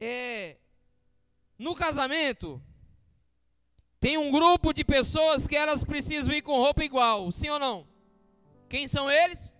[0.00, 0.58] É,
[1.58, 2.62] no casamento,
[3.98, 7.88] tem um grupo de pessoas que elas precisam ir com roupa igual, sim ou não?
[8.68, 9.56] Quem são eles?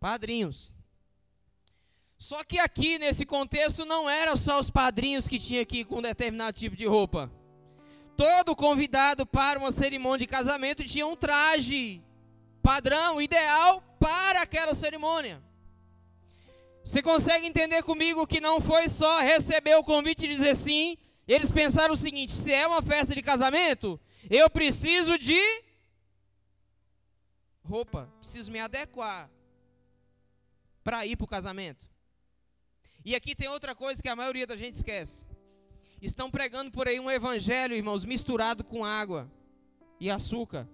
[0.00, 0.76] Padrinhos.
[2.22, 6.02] Só que aqui nesse contexto não era só os padrinhos que tinham aqui com um
[6.02, 7.28] determinado tipo de roupa.
[8.16, 12.00] Todo convidado para uma cerimônia de casamento tinha um traje
[12.62, 15.42] padrão, ideal para aquela cerimônia.
[16.84, 20.96] Você consegue entender comigo que não foi só receber o convite e dizer sim?
[21.26, 25.40] Eles pensaram o seguinte: se é uma festa de casamento, eu preciso de
[27.64, 29.28] roupa, preciso me adequar
[30.84, 31.90] para ir para o casamento.
[33.04, 35.26] E aqui tem outra coisa que a maioria da gente esquece.
[36.00, 39.30] Estão pregando por aí um evangelho, irmãos, misturado com água
[40.00, 40.68] e açúcar.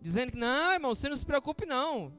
[0.00, 2.12] Dizendo que não, irmão, você não se preocupe não.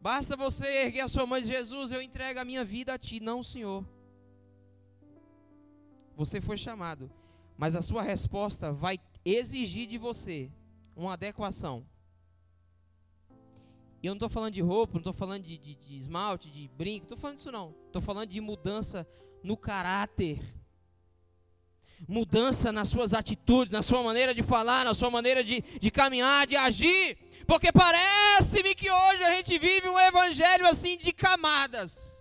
[0.00, 2.98] Basta você erguer a sua mão e dizer, Jesus, eu entrego a minha vida a
[2.98, 3.20] ti.
[3.20, 3.84] Não, Senhor.
[6.16, 7.10] Você foi chamado,
[7.56, 10.50] mas a sua resposta vai exigir de você
[10.94, 11.84] uma adequação.
[14.02, 16.68] E eu não estou falando de roupa, não estou falando de, de, de, esmalte, de
[16.68, 17.74] brinco, não estou falando disso não.
[17.86, 19.06] Estou falando de mudança
[19.42, 20.40] no caráter.
[22.06, 26.46] Mudança nas suas atitudes, na sua maneira de falar, na sua maneira de, de caminhar,
[26.46, 27.16] de agir.
[27.46, 32.15] Porque parece-me que hoje a gente vive um evangelho assim de camadas.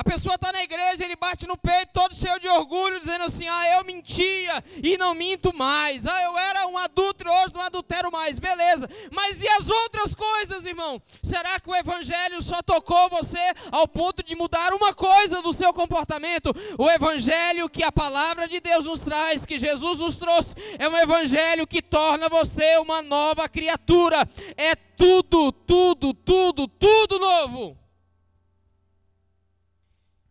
[0.00, 3.46] A pessoa está na igreja, ele bate no peito, todo cheio de orgulho, dizendo assim:
[3.46, 6.06] Ah, eu mentia e não minto mais.
[6.06, 8.38] Ah, eu era um adulto, hoje não adultero mais.
[8.38, 8.88] Beleza.
[9.12, 11.02] Mas e as outras coisas, irmão?
[11.22, 15.70] Será que o evangelho só tocou você ao ponto de mudar uma coisa do seu
[15.74, 16.50] comportamento?
[16.78, 20.96] O evangelho que a palavra de Deus nos traz, que Jesus nos trouxe, é um
[20.96, 24.26] evangelho que torna você uma nova criatura.
[24.56, 27.79] É tudo, tudo, tudo, tudo novo.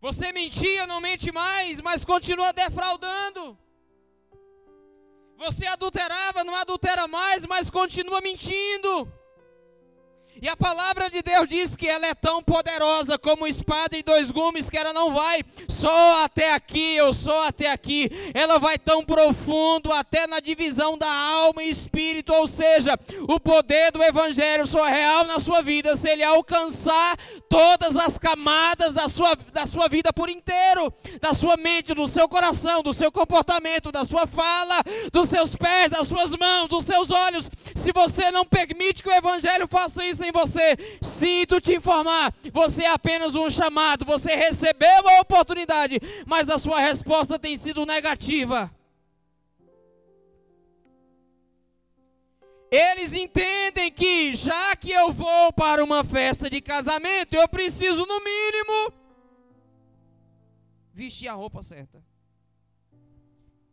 [0.01, 3.57] Você mentia, não mente mais, mas continua defraudando.
[5.37, 9.11] Você adulterava, não adultera mais, mas continua mentindo.
[10.41, 14.31] E a palavra de Deus diz que ela é tão poderosa como espada de dois
[14.31, 18.09] gumes, que ela não vai só até aqui, eu só até aqui.
[18.33, 23.91] Ela vai tão profundo até na divisão da alma e espírito, ou seja, o poder
[23.91, 27.17] do evangelho só é real na sua vida se ele alcançar
[27.49, 32.29] todas as camadas da sua, da sua vida por inteiro, da sua mente, do seu
[32.29, 34.81] coração, do seu comportamento, da sua fala,
[35.11, 37.49] dos seus pés, das suas mãos, dos seus olhos.
[37.75, 42.83] Se você não permite que o evangelho faça isso em você, sinto te informar, você
[42.83, 48.71] é apenas um chamado, você recebeu a oportunidade, mas a sua resposta tem sido negativa.
[52.71, 58.23] Eles entendem que, já que eu vou para uma festa de casamento, eu preciso, no
[58.23, 58.93] mínimo,
[60.93, 62.03] vestir a roupa certa.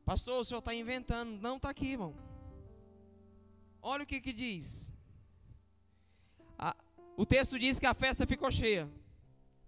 [0.03, 1.39] Pastor, o senhor está inventando.
[1.43, 2.15] Não está aqui, irmão.
[3.83, 4.93] Olha o que, que diz.
[7.17, 8.91] O texto diz que a festa ficou cheia.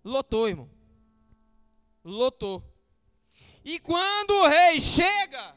[0.05, 0.69] Lotou, irmão.
[2.05, 2.63] Lotou.
[3.65, 5.57] E quando o rei chega,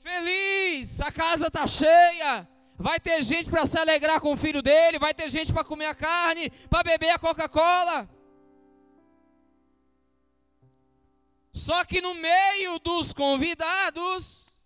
[0.00, 2.48] feliz, a casa está cheia.
[2.76, 5.86] Vai ter gente para se alegrar com o filho dele, vai ter gente para comer
[5.86, 8.08] a carne, para beber a Coca-Cola.
[11.52, 14.62] Só que no meio dos convidados,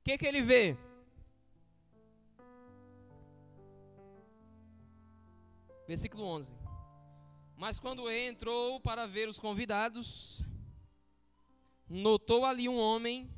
[0.00, 0.76] o que, que ele vê?
[5.90, 6.54] Versículo 11.
[7.56, 10.40] Mas quando entrou para ver os convidados,
[11.88, 13.28] notou ali um homem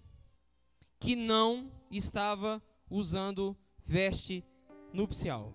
[1.00, 4.44] que não estava usando veste
[4.92, 5.54] nupcial.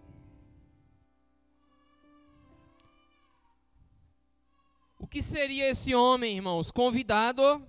[4.97, 6.71] O que seria esse homem, irmãos?
[6.71, 7.63] Convidado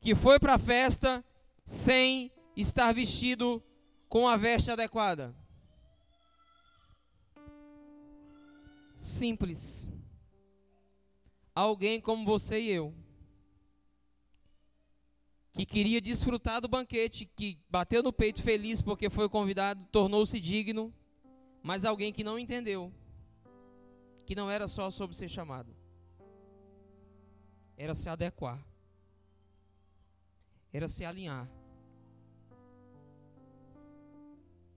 [0.00, 1.24] que foi para a festa
[1.64, 3.62] sem estar vestido
[4.08, 5.39] com a veste adequada.
[9.00, 9.88] Simples.
[11.54, 12.94] Alguém como você e eu,
[15.52, 20.94] que queria desfrutar do banquete, que bateu no peito feliz porque foi convidado, tornou-se digno,
[21.62, 22.92] mas alguém que não entendeu
[24.26, 25.74] que não era só sobre ser chamado,
[27.76, 28.64] era se adequar,
[30.72, 31.50] era se alinhar.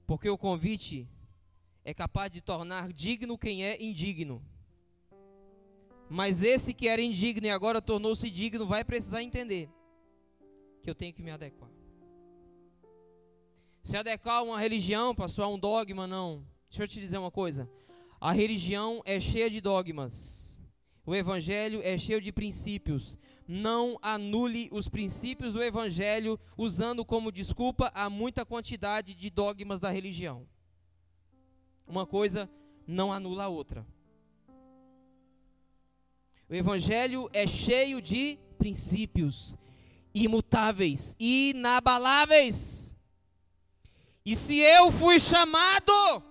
[0.08, 1.08] Porque o convite
[1.86, 4.42] é capaz de tornar digno quem é indigno.
[6.10, 9.70] Mas esse que era indigno e agora tornou-se digno vai precisar entender
[10.82, 11.70] que eu tenho que me adequar.
[13.82, 16.46] Se adequar a uma religião, pastor, a um dogma, não.
[16.70, 17.70] Deixa eu te dizer uma coisa.
[18.20, 20.62] A religião é cheia de dogmas.
[21.06, 23.18] O evangelho é cheio de princípios.
[23.46, 29.90] Não anule os princípios do evangelho usando como desculpa a muita quantidade de dogmas da
[29.90, 30.48] religião.
[31.88, 32.50] Uma coisa
[32.88, 33.86] não anula a outra.
[36.50, 39.58] O Evangelho é cheio de princípios
[40.14, 42.96] imutáveis, inabaláveis.
[44.26, 46.24] E se eu fui chamado,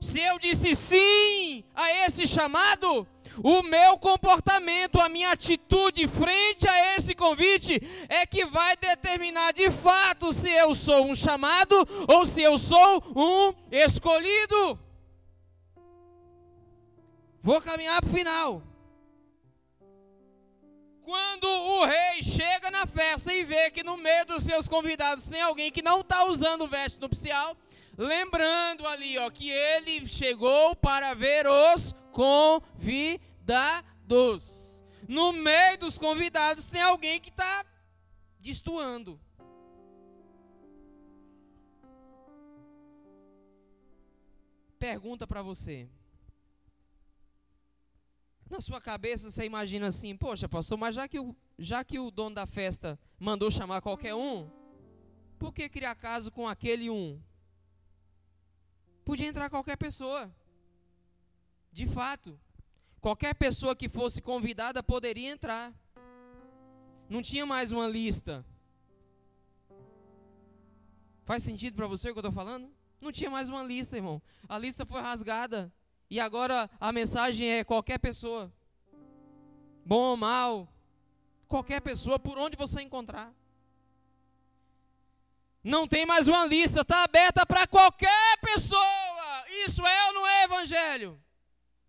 [0.00, 3.06] se eu disse sim a esse chamado,
[3.42, 9.70] o meu comportamento, a minha atitude frente a esse convite é que vai determinar de
[9.70, 11.74] fato se eu sou um chamado
[12.08, 14.78] ou se eu sou um escolhido.
[17.42, 18.62] Vou caminhar para o final.
[21.02, 25.42] Quando o rei chega na festa e vê que no meio dos seus convidados tem
[25.42, 27.54] alguém que não está usando veste nupcial,
[27.98, 33.20] lembrando ali, ó, que ele chegou para ver os convidados.
[35.06, 37.66] No meio dos convidados tem alguém que está
[38.38, 39.20] destoando.
[44.78, 45.88] Pergunta para você.
[48.48, 52.10] Na sua cabeça você imagina assim, poxa, pastor, mas já que o, já que o
[52.10, 54.48] dono da festa mandou chamar qualquer um,
[55.38, 57.20] por que criar caso com aquele um?
[59.04, 60.32] Podia entrar qualquer pessoa.
[61.74, 62.38] De fato,
[63.00, 65.74] qualquer pessoa que fosse convidada poderia entrar.
[67.08, 68.46] Não tinha mais uma lista.
[71.24, 72.70] Faz sentido para você o que eu estou falando?
[73.00, 74.22] Não tinha mais uma lista, irmão.
[74.48, 75.72] A lista foi rasgada.
[76.08, 78.52] E agora a mensagem é qualquer pessoa.
[79.84, 80.72] Bom ou mal.
[81.48, 83.34] Qualquer pessoa, por onde você encontrar.
[85.64, 89.44] Não tem mais uma lista, está aberta para qualquer pessoa.
[89.66, 91.20] Isso é ou não é evangelho?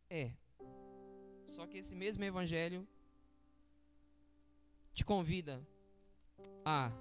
[0.10, 0.32] É.
[1.43, 2.88] Só que esse mesmo evangelho
[4.93, 5.66] te convida
[6.64, 6.91] a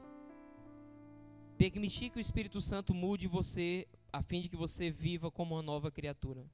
[1.56, 5.62] permitir que o Espírito Santo mude você a fim de que você viva como uma
[5.62, 6.44] nova criatura.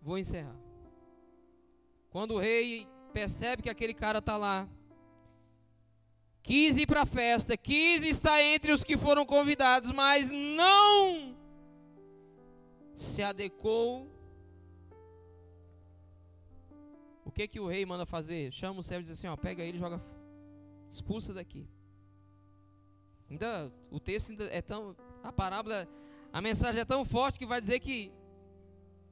[0.00, 0.56] Vou encerrar.
[2.10, 4.68] Quando o rei percebe que aquele cara está lá,
[6.42, 11.36] quis ir para a festa, quis estar entre os que foram convidados, mas não
[13.00, 14.06] se adequou.
[17.24, 18.52] O que que o rei manda fazer?
[18.52, 20.02] Chama o servo e diz assim: ó, pega ele joga,
[20.90, 21.66] expulsa daqui.
[23.30, 25.88] Ainda o texto ainda é tão, a parábola,
[26.32, 28.12] a mensagem é tão forte que vai dizer que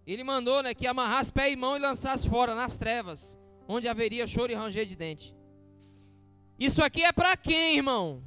[0.07, 4.27] ele mandou, né, que amarrasse pé e mão e lançasse fora nas trevas, onde haveria
[4.27, 5.35] choro e ranger de dente.
[6.59, 8.23] Isso aqui é para quem, irmão?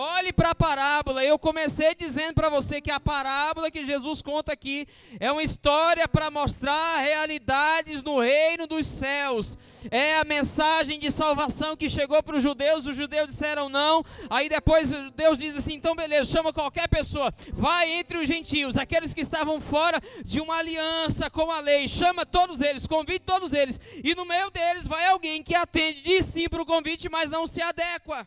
[0.00, 1.24] Olhe para a parábola.
[1.24, 4.86] Eu comecei dizendo para você que a parábola que Jesus conta aqui
[5.18, 9.58] é uma história para mostrar realidades no reino dos céus.
[9.90, 12.86] É a mensagem de salvação que chegou para os judeus.
[12.86, 14.04] Os judeus disseram não.
[14.30, 17.34] Aí depois Deus diz assim: então beleza, chama qualquer pessoa.
[17.52, 21.88] Vai entre os gentios, aqueles que estavam fora de uma aliança com a lei.
[21.88, 23.80] Chama todos eles, convide todos eles.
[24.04, 27.48] E no meio deles vai alguém que atende, diz sim para o convite, mas não
[27.48, 28.24] se adequa.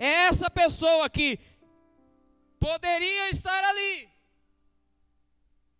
[0.00, 1.38] Essa pessoa que
[2.58, 4.08] poderia estar ali,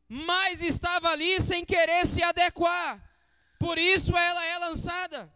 [0.06, 3.02] mas estava ali sem querer se adequar.
[3.58, 5.32] Por isso ela é lançada.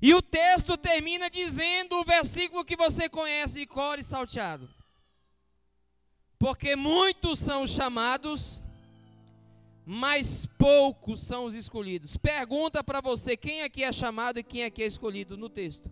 [0.00, 4.72] E o texto termina dizendo o versículo que você conhece, core salteado.
[6.38, 8.68] Porque muitos são chamados,
[9.84, 12.16] mas poucos são os escolhidos.
[12.16, 15.90] Pergunta para você quem aqui é chamado e quem aqui é escolhido no texto.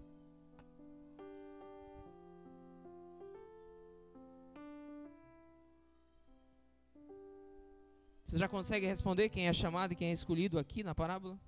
[8.28, 11.40] Você já consegue responder quem é chamado e quem é escolhido aqui na parábola?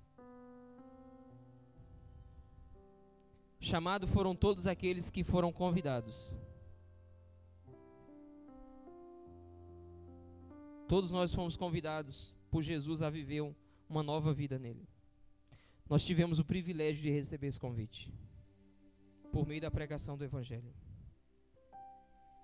[3.59, 6.33] Chamado foram todos aqueles que foram convidados.
[10.87, 13.43] Todos nós fomos convidados por Jesus a viver
[13.87, 14.89] uma nova vida nele.
[15.87, 18.11] Nós tivemos o privilégio de receber esse convite
[19.31, 20.73] por meio da pregação do Evangelho.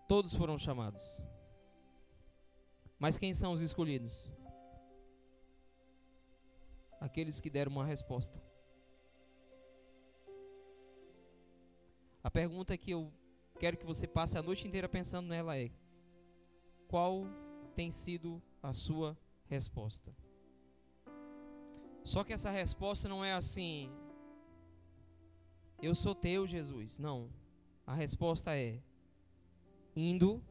[0.08, 1.02] Todos foram chamados.
[3.00, 4.14] Mas quem são os escolhidos?
[7.00, 8.41] Aqueles que deram uma resposta.
[12.24, 13.12] A pergunta que eu
[13.60, 15.72] quero que você passe a noite inteira pensando nela é:
[16.88, 17.26] qual
[17.76, 20.16] tem sido a sua resposta?
[22.04, 23.91] Só que essa resposta não é assim,
[25.82, 26.98] eu sou teu, Jesus.
[26.98, 27.30] Não.
[27.86, 28.82] A resposta é
[29.95, 30.43] indo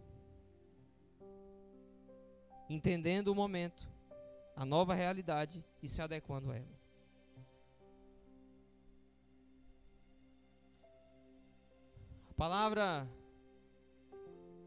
[2.68, 3.88] entendendo o momento,
[4.54, 6.76] a nova realidade e se adequando a ela.
[12.30, 13.08] A palavra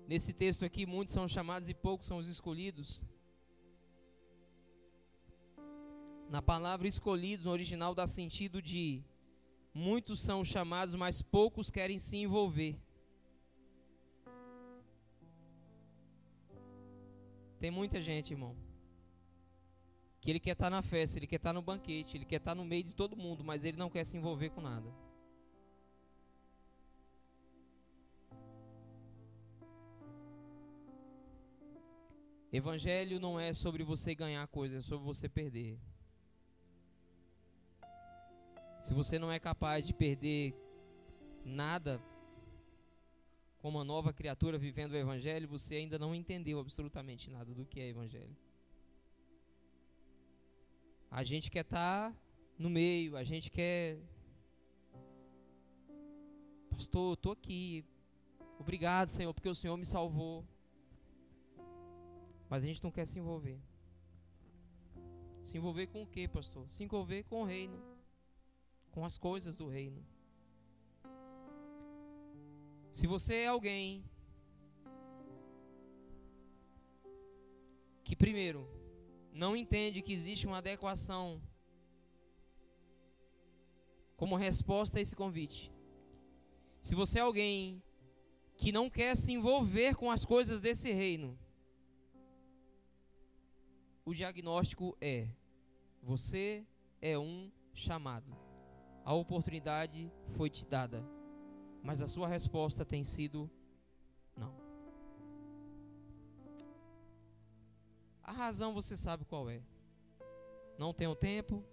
[0.07, 3.05] nesse texto aqui, muitos são chamados e poucos são os escolhidos.
[6.29, 9.03] Na palavra escolhidos, no original dá sentido de
[9.73, 12.75] muitos são chamados, mas poucos querem se envolver.
[17.59, 18.55] Tem muita gente, irmão,
[20.21, 22.37] que ele quer estar tá na festa, ele quer estar tá no banquete, ele quer
[22.37, 24.89] estar tá no meio de todo mundo, mas ele não quer se envolver com nada.
[32.51, 35.77] Evangelho não é sobre você ganhar coisas, é sobre você perder.
[38.81, 40.55] Se você não é capaz de perder
[41.43, 42.01] nada
[43.59, 47.79] como uma nova criatura vivendo o Evangelho, você ainda não entendeu absolutamente nada do que
[47.79, 48.35] é Evangelho.
[51.11, 52.17] A gente quer estar tá
[52.57, 53.97] no meio, a gente quer.
[56.69, 57.83] Pastor, estou aqui.
[58.59, 60.45] Obrigado, Senhor, porque o Senhor me salvou.
[62.49, 63.59] Mas a gente não quer se envolver.
[65.41, 66.65] Se envolver com o que, pastor?
[66.69, 67.81] Se envolver com o reino,
[68.91, 70.03] com as coisas do reino.
[72.91, 74.03] Se você é alguém
[78.03, 78.67] que, primeiro,
[79.31, 81.41] não entende que existe uma adequação
[84.17, 85.71] como resposta a esse convite.
[86.81, 87.81] Se você é alguém
[88.57, 91.37] que não quer se envolver com as coisas desse reino,
[94.03, 95.29] o diagnóstico é:
[96.01, 96.65] você
[97.01, 98.35] é um chamado.
[99.05, 101.05] A oportunidade foi te dada,
[101.83, 103.49] mas a sua resposta tem sido
[104.35, 104.55] não.
[108.23, 109.61] A razão você sabe qual é.
[110.77, 111.63] Não tenho tempo,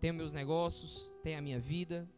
[0.00, 2.08] tenho meus negócios, tenho a minha vida.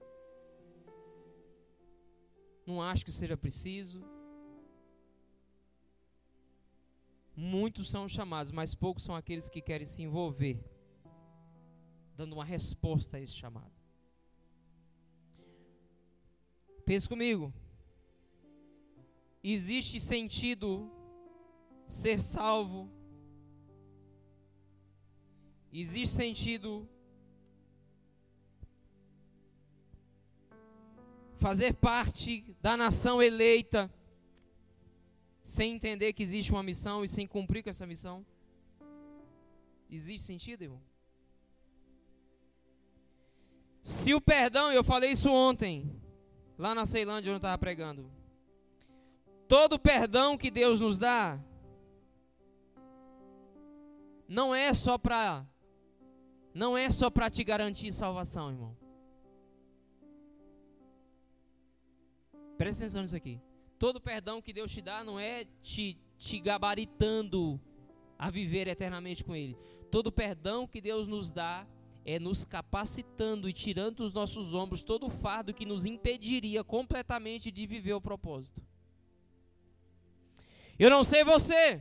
[2.67, 4.03] Não acho que seja preciso.
[7.35, 10.63] Muitos são chamados, mas poucos são aqueles que querem se envolver,
[12.15, 13.80] dando uma resposta a esse chamado.
[16.91, 17.55] Pense comigo.
[19.45, 20.91] Existe sentido
[21.87, 22.91] ser salvo?
[25.73, 26.89] Existe sentido
[31.39, 33.89] fazer parte da nação eleita
[35.45, 38.27] sem entender que existe uma missão e sem cumprir com essa missão?
[39.89, 40.83] Existe sentido, irmão?
[43.81, 46.00] Se o perdão, eu falei isso ontem,
[46.61, 48.11] lá na Ceilândia, onde eu estava pregando.
[49.49, 51.41] Todo perdão que Deus nos dá
[54.29, 55.45] não é só para
[56.53, 58.77] não é só para te garantir salvação, irmão.
[62.59, 63.41] Presta atenção nisso aqui.
[63.79, 67.59] Todo perdão que Deus te dá não é te, te gabaritando
[68.19, 69.57] a viver eternamente com Ele.
[69.91, 71.67] Todo perdão que Deus nos dá
[72.05, 77.51] é nos capacitando e tirando dos nossos ombros todo o fardo que nos impediria completamente
[77.51, 78.63] de viver o propósito.
[80.79, 81.81] Eu não sei você,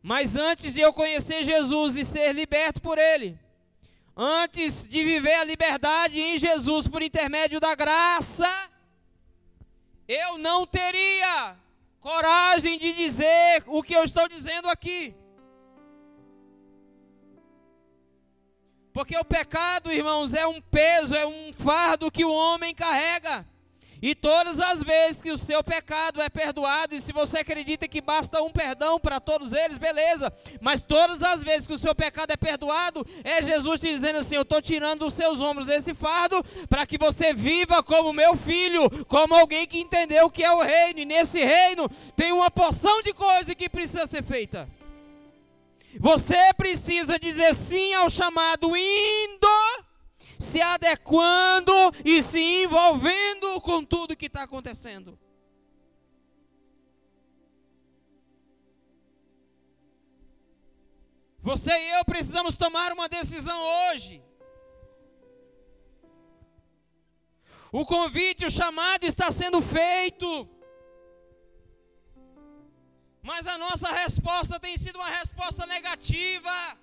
[0.00, 3.38] mas antes de eu conhecer Jesus e ser liberto por Ele,
[4.16, 8.46] antes de viver a liberdade em Jesus por intermédio da graça,
[10.06, 11.56] eu não teria
[11.98, 15.12] coragem de dizer o que eu estou dizendo aqui.
[18.96, 23.44] Porque o pecado, irmãos, é um peso, é um fardo que o homem carrega.
[24.00, 28.00] E todas as vezes que o seu pecado é perdoado, e se você acredita que
[28.00, 30.32] basta um perdão para todos eles, beleza.
[30.62, 34.36] Mas todas as vezes que o seu pecado é perdoado, é Jesus te dizendo assim:
[34.36, 38.88] Eu estou tirando dos seus ombros esse fardo, para que você viva como meu filho,
[39.04, 41.00] como alguém que entendeu o que é o reino.
[41.00, 41.86] E nesse reino
[42.16, 44.66] tem uma porção de coisa que precisa ser feita.
[45.98, 49.46] Você precisa dizer sim ao chamado indo
[50.38, 51.72] se adequando
[52.04, 55.18] e se envolvendo com tudo que está acontecendo.
[61.40, 63.56] Você e eu precisamos tomar uma decisão
[63.90, 64.22] hoje.
[67.70, 70.48] O convite, o chamado está sendo feito.
[73.26, 76.78] Mas a nossa resposta tem sido uma resposta negativa.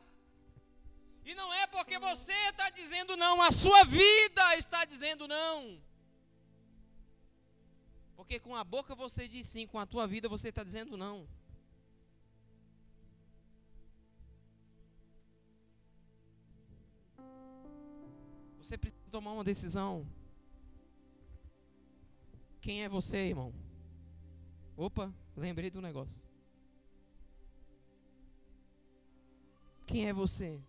[1.23, 5.81] E não é porque você está dizendo não, a sua vida está dizendo não.
[8.17, 11.25] Porque com a boca você diz sim, com a tua vida você está dizendo não.
[18.61, 20.05] Você precisa tomar uma decisão.
[22.59, 23.53] Quem é você, irmão?
[24.75, 26.32] Opa, lembrei do negócio.
[29.85, 30.59] Quem é você?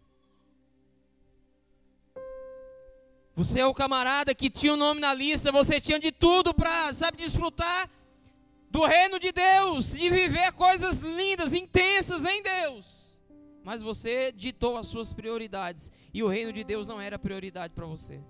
[3.37, 6.93] Você é o camarada que tinha o nome na lista, você tinha de tudo para,
[6.93, 7.91] sabe, desfrutar
[8.71, 13.19] do reino de Deus e viver coisas lindas, intensas em Deus.
[13.65, 17.87] Mas você ditou as suas prioridades e o reino de Deus não era prioridade para
[17.87, 18.23] você.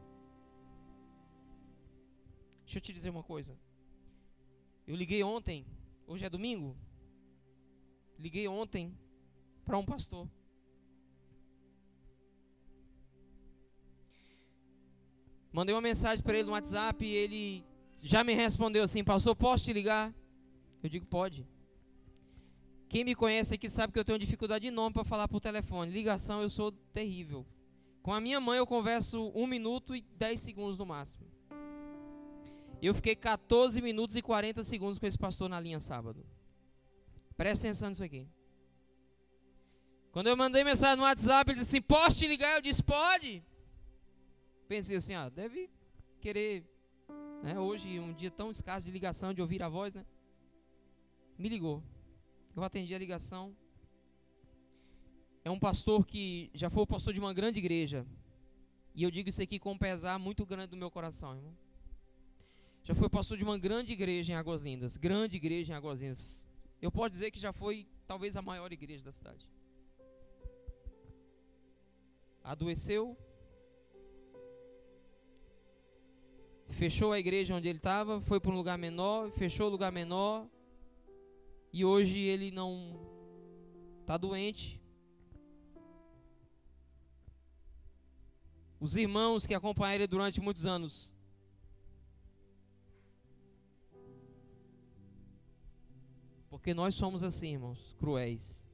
[2.64, 3.58] Deixa eu te dizer uma coisa.
[4.86, 5.66] Eu liguei ontem,
[6.06, 6.76] hoje é domingo.
[8.18, 8.96] Liguei ontem
[9.64, 10.28] para um pastor.
[15.54, 17.64] Mandei uma mensagem para ele no WhatsApp e ele
[18.02, 20.12] já me respondeu assim: Pastor, posso te ligar?
[20.82, 21.46] Eu digo: Pode.
[22.88, 25.92] Quem me conhece aqui sabe que eu tenho dificuldade enorme para falar por telefone.
[25.92, 27.46] Ligação eu sou terrível.
[28.02, 31.24] Com a minha mãe eu converso um minuto e 10 segundos no máximo.
[32.82, 36.26] Eu fiquei 14 minutos e 40 segundos com esse pastor na linha sábado.
[37.36, 38.26] Presta atenção nisso aqui.
[40.10, 42.56] Quando eu mandei mensagem no WhatsApp, ele disse assim: Posso te ligar?
[42.56, 43.40] Eu disse: Pode.
[44.66, 45.70] Pensei assim, ah, deve
[46.20, 46.64] querer,
[47.42, 50.06] né, hoje um dia tão escasso de ligação, de ouvir a voz, né?
[51.38, 51.82] Me ligou.
[52.56, 53.54] Eu atendi a ligação.
[55.44, 58.06] é um pastor que já foi o pastor de uma grande igreja.
[58.94, 61.54] E eu digo isso aqui com um pesar muito grande do meu coração, irmão.
[62.84, 64.96] Já foi pastor de uma grande igreja em Águas Lindas.
[64.96, 66.46] Grande igreja em Águas Lindas.
[66.80, 69.48] Eu posso dizer que já foi talvez a maior igreja da cidade.
[72.42, 73.16] Adoeceu.
[76.68, 80.46] Fechou a igreja onde ele estava, foi para um lugar menor, fechou o lugar menor.
[81.72, 83.00] E hoje ele não
[84.02, 84.80] está doente,
[88.84, 91.14] Os irmãos que acompanharam ele durante muitos anos.
[96.50, 98.68] Porque nós somos assim, irmãos, cruéis.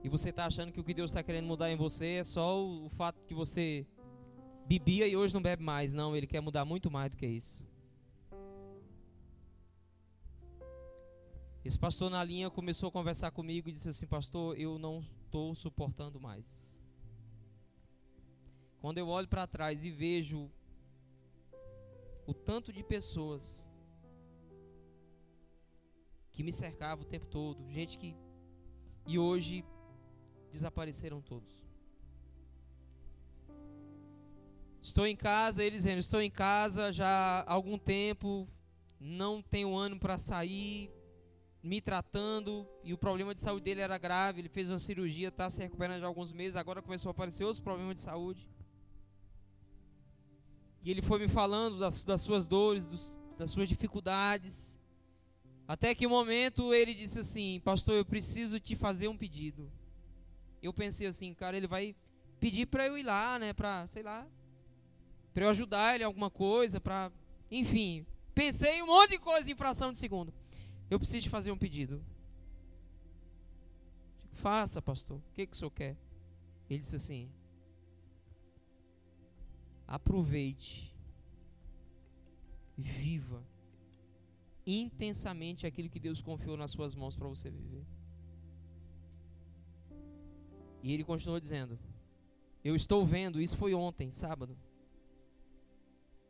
[0.00, 2.64] E você está achando que o que Deus está querendo mudar em você é só
[2.64, 3.84] o, fato que você
[4.66, 5.92] bebia e hoje não bebe mais.
[5.92, 7.66] Não, Ele quer mudar muito mais do que isso.
[11.64, 15.54] Esse pastor na linha começou a conversar comigo e disse assim: Pastor, eu não estou
[15.54, 16.78] suportando mais.
[18.80, 20.50] Quando eu olho para trás e vejo
[22.26, 23.70] o tanto de pessoas
[26.32, 28.14] que me cercavam o tempo todo, gente que.
[29.06, 29.64] E hoje
[30.50, 31.63] desapareceram todos.
[34.84, 38.46] Estou em casa, ele dizendo: Estou em casa já há algum tempo,
[39.00, 40.90] não tenho ânimo para sair,
[41.62, 44.42] me tratando e o problema de saúde dele era grave.
[44.42, 46.54] Ele fez uma cirurgia, está se recuperando já há alguns meses.
[46.54, 48.46] Agora começou a aparecer outros problemas de saúde.
[50.82, 54.78] E ele foi me falando das, das suas dores, dos, das suas dificuldades.
[55.66, 59.72] Até que um momento ele disse assim: Pastor, eu preciso te fazer um pedido.
[60.62, 61.96] Eu pensei assim, cara, ele vai
[62.38, 63.54] pedir para eu ir lá, né?
[63.54, 64.28] Para, sei lá,
[65.34, 67.12] para eu ajudar ele em alguma coisa, para.
[67.50, 70.32] Enfim, pensei em um monte de coisa em fração de segundo.
[70.88, 72.02] Eu preciso fazer um pedido.
[74.32, 75.18] Faça, pastor.
[75.18, 75.96] O que, que o senhor quer?
[76.70, 77.28] Ele disse assim:
[79.86, 80.94] aproveite,
[82.76, 83.42] viva
[84.66, 87.84] intensamente aquilo que Deus confiou nas suas mãos para você viver.
[90.82, 91.78] E ele continuou dizendo:
[92.62, 94.56] Eu estou vendo, isso foi ontem, sábado.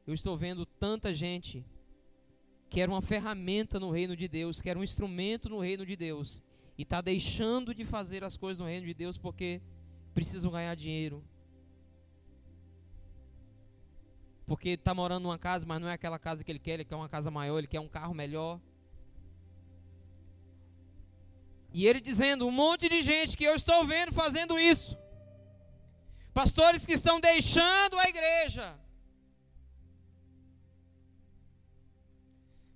[0.07, 1.65] Eu estou vendo tanta gente
[2.69, 5.97] que era uma ferramenta no reino de Deus, que era um instrumento no reino de
[5.97, 6.45] Deus,
[6.77, 9.63] e está deixando de fazer as coisas no reino de Deus porque
[10.13, 11.25] precisam ganhar dinheiro.
[14.47, 16.97] Porque está morando numa casa, mas não é aquela casa que ele quer, ele quer
[16.97, 18.61] uma casa maior, ele quer um carro melhor.
[21.73, 24.99] E ele dizendo: um monte de gente que eu estou vendo fazendo isso.
[26.35, 28.84] Pastores que estão deixando a igreja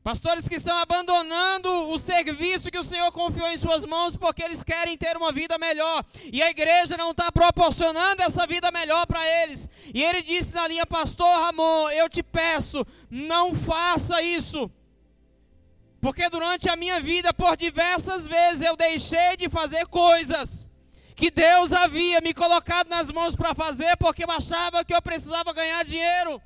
[0.09, 4.64] Pastores que estão abandonando o serviço que o Senhor confiou em suas mãos porque eles
[4.64, 6.02] querem ter uma vida melhor
[6.32, 9.68] e a igreja não está proporcionando essa vida melhor para eles.
[9.92, 14.70] E ele disse na linha, Pastor Ramon, eu te peço, não faça isso.
[16.00, 20.66] Porque durante a minha vida, por diversas vezes, eu deixei de fazer coisas
[21.14, 25.52] que Deus havia me colocado nas mãos para fazer porque eu achava que eu precisava
[25.52, 26.40] ganhar dinheiro.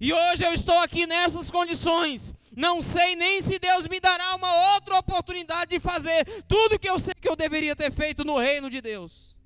[0.00, 2.34] E hoje eu estou aqui nessas condições.
[2.56, 6.98] Não sei nem se Deus me dará uma outra oportunidade de fazer tudo que eu
[6.98, 9.36] sei que eu deveria ter feito no reino de Deus.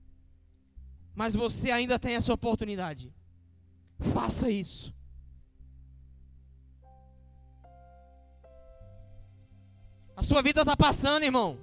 [1.14, 3.12] Mas você ainda tem essa oportunidade.
[4.12, 4.94] Faça isso.
[10.16, 11.58] A sua vida está passando, irmão.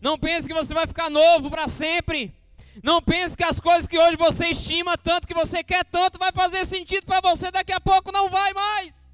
[0.00, 2.37] Não pense que você vai ficar novo para sempre.
[2.82, 6.32] Não pense que as coisas que hoje você estima tanto, que você quer tanto, vai
[6.32, 9.08] fazer sentido para você, daqui a pouco não vai mais.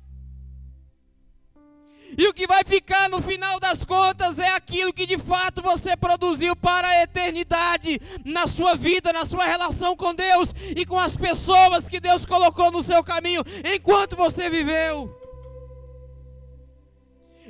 [2.16, 5.96] E o que vai ficar no final das contas é aquilo que de fato você
[5.96, 11.16] produziu para a eternidade, na sua vida, na sua relação com Deus e com as
[11.16, 15.23] pessoas que Deus colocou no seu caminho enquanto você viveu.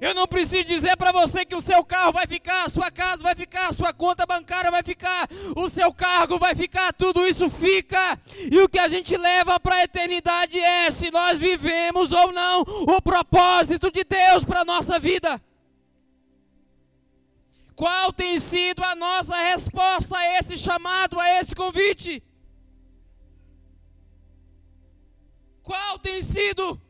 [0.00, 3.22] Eu não preciso dizer para você que o seu carro vai ficar, a sua casa
[3.22, 7.48] vai ficar, a sua conta bancária vai ficar, o seu cargo vai ficar, tudo isso
[7.48, 8.20] fica.
[8.50, 12.62] E o que a gente leva para a eternidade é se nós vivemos ou não
[12.62, 15.40] o propósito de Deus para a nossa vida.
[17.76, 22.22] Qual tem sido a nossa resposta a esse chamado, a esse convite?
[25.62, 26.80] Qual tem sido?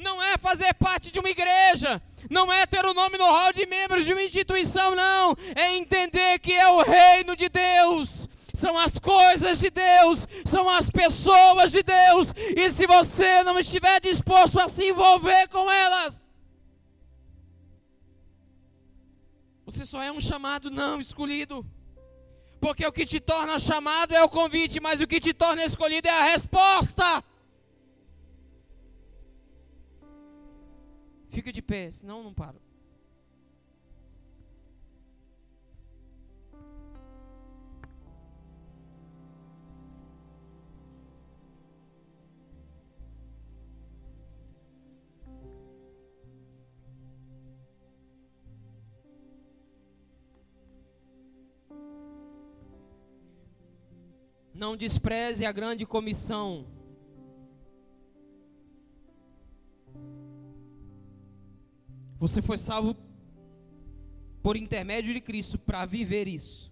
[0.00, 3.66] Não é fazer parte de uma igreja, não é ter o nome no hall de
[3.66, 5.36] membros de uma instituição, não.
[5.54, 8.28] É entender que é o reino de Deus.
[8.52, 14.00] São as coisas de Deus, são as pessoas de Deus, e se você não estiver
[14.00, 16.20] disposto a se envolver com elas,
[19.70, 21.64] Você só é um chamado não escolhido.
[22.60, 26.08] Porque o que te torna chamado é o convite, mas o que te torna escolhido
[26.08, 27.22] é a resposta.
[31.30, 32.60] Fica de pé, senão não paro.
[54.52, 56.79] Não despreze a grande comissão.
[62.20, 62.94] Você foi salvo
[64.42, 66.70] por intermédio de Cristo para viver isso.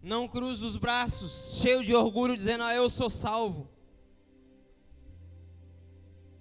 [0.00, 3.68] Não cruze os braços, cheio de orgulho, dizendo: Ah, eu sou salvo.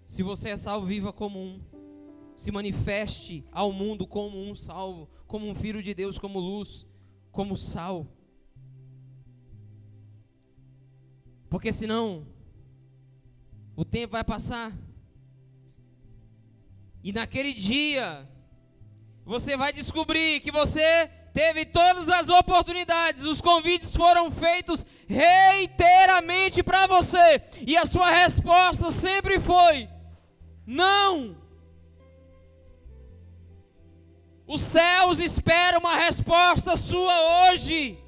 [0.06, 1.60] Se você é salvo, viva como um.
[2.36, 6.88] Se manifeste ao mundo como um salvo, como um filho de Deus, como luz
[7.32, 8.08] como sal.
[11.50, 12.28] Porque senão
[13.76, 14.87] o tempo vai passar.
[17.04, 18.28] E naquele dia
[19.26, 26.88] você vai descobrir que você teve todas as oportunidades, os convites foram feitos reiteramente para
[26.88, 29.88] você, e a sua resposta sempre foi:
[30.66, 31.38] não.
[34.48, 38.00] Os céus esperam uma resposta sua hoje.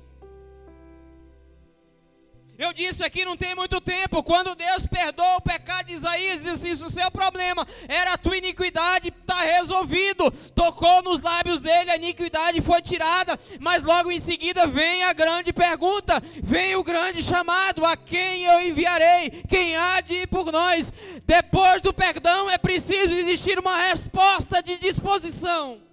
[2.60, 6.72] Eu disse aqui não tem muito tempo, quando Deus perdoa o pecado de Isaías, disse
[6.72, 10.30] assim: o seu problema era a tua iniquidade, está resolvido.
[10.53, 15.53] Tocou nos lábios dele, a iniquidade foi tirada, mas logo em seguida vem a grande
[15.53, 19.41] pergunta, vem o grande chamado: a quem eu enviarei?
[19.47, 20.91] Quem há de ir por nós?
[21.26, 25.88] Depois do perdão é preciso existir uma resposta de disposição.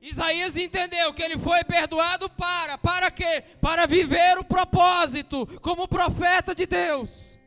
[0.00, 3.44] Isaías entendeu que ele foi perdoado para, para quê?
[3.60, 7.38] Para viver o propósito como profeta de Deus.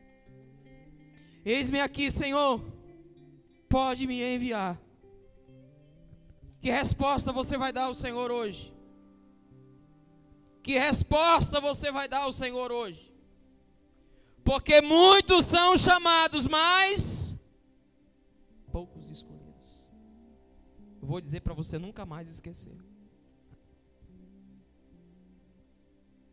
[1.44, 2.64] Eis-me aqui, Senhor,
[3.68, 4.80] pode me enviar.
[6.60, 8.72] Que resposta você vai dar ao Senhor hoje?
[10.62, 13.12] Que resposta você vai dar ao Senhor hoje?
[14.44, 17.36] Porque muitos são chamados, mas
[18.70, 19.33] poucos escolhidos
[21.04, 22.74] eu vou dizer para você nunca mais esquecer.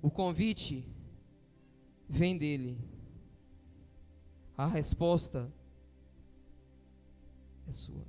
[0.01, 0.89] O convite
[2.07, 2.79] vem dele.
[4.57, 5.51] A resposta
[7.67, 8.07] é sua.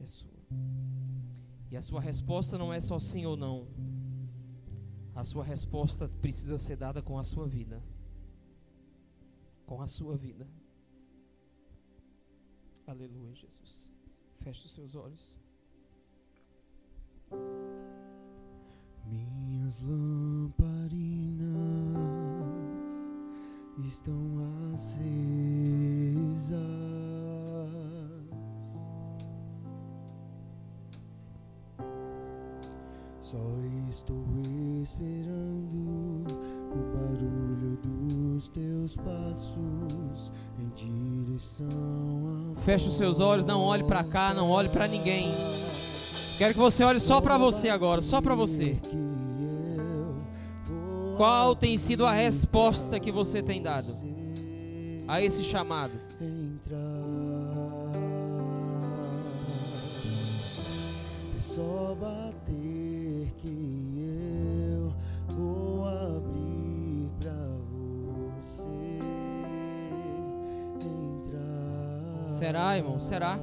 [0.00, 0.42] É sua.
[1.70, 3.68] E a sua resposta não é só sim ou não.
[5.14, 7.80] A sua resposta precisa ser dada com a sua vida.
[9.64, 10.48] Com a sua vida.
[12.88, 13.85] Aleluia, Jesus.
[14.46, 15.36] Feche os seus olhos.
[19.04, 20.86] Minhas lamparinas
[23.84, 24.14] estão
[24.72, 25.02] acesas.
[33.20, 33.42] Só
[33.90, 34.24] estou
[34.80, 36.24] esperando
[36.70, 44.02] o barulho dos teus passos em direção a Feche os seus olhos, não olhe para
[44.02, 45.34] cá, não olhe para ninguém.
[46.38, 48.76] Quero que você olhe só para você agora, só para você.
[51.16, 53.86] Qual tem sido a resposta que você tem dado
[55.08, 55.92] a esse chamado?
[61.36, 62.65] É só bater
[72.36, 73.00] Será, irmão?
[73.00, 73.38] Será?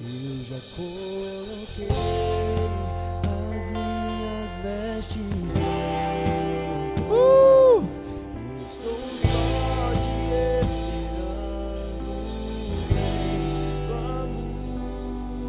[0.00, 1.88] Eu já coloquei
[3.58, 5.20] as minhas vestes.
[7.10, 7.84] Uh!
[8.66, 10.16] Estou só te
[10.64, 12.08] esperando.
[12.88, 13.84] Vem,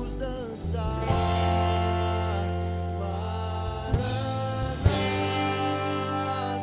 [0.01, 1.07] vamos dançar.
[2.99, 4.03] Maranata.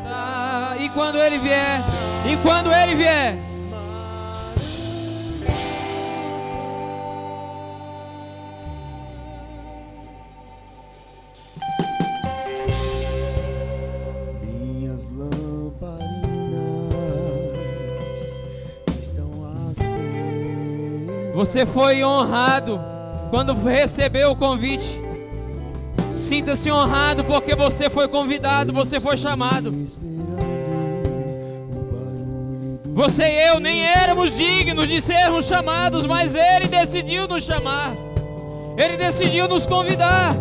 [0.05, 0.77] Tá.
[0.79, 1.96] E quando ele vier?
[2.29, 3.37] E quando ele vier?
[14.43, 16.11] Minhas lamparinas
[19.01, 19.31] estão
[19.71, 21.35] acesas.
[21.35, 22.81] Você foi honrado
[23.31, 25.01] quando recebeu o convite.
[26.11, 29.73] Sinta-se honrado porque você foi convidado, você foi chamado.
[32.97, 37.95] Você e eu nem éramos dignos de sermos chamados, mas Ele decidiu nos chamar.
[38.75, 40.35] Ele decidiu nos convidar.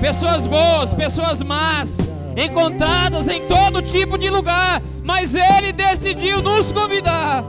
[0.00, 2.00] Pessoas boas, pessoas más,
[2.36, 7.44] encontradas em todo tipo de lugar, mas Ele decidiu nos convidar.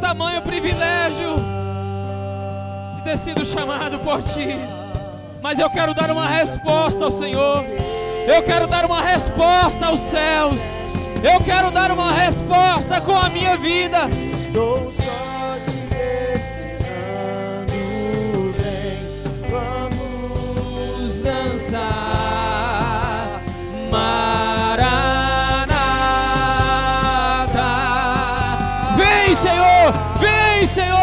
[0.00, 1.36] Tamanho privilégio
[2.96, 4.58] de ter sido chamado por Ti.
[5.42, 7.64] Mas eu quero dar uma resposta ao Senhor.
[8.26, 10.60] Eu quero dar uma resposta aos céus.
[11.22, 14.08] Eu quero dar uma resposta com a minha vida.
[14.38, 14.90] Estou
[30.70, 30.99] Senhor!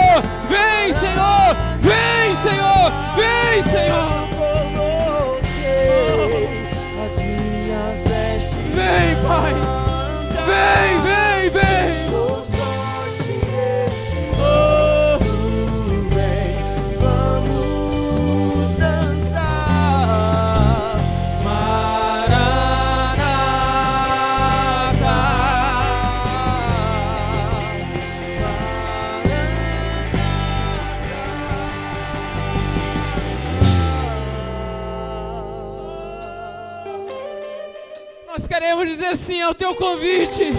[39.48, 40.54] Ao teu convite.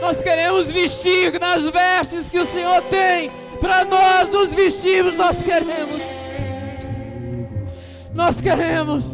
[0.00, 3.30] Nós queremos vestir nas vestes que o Senhor tem
[3.60, 5.14] para nós nos vestirmos.
[5.14, 6.02] Nós queremos.
[8.12, 9.04] Nós queremos.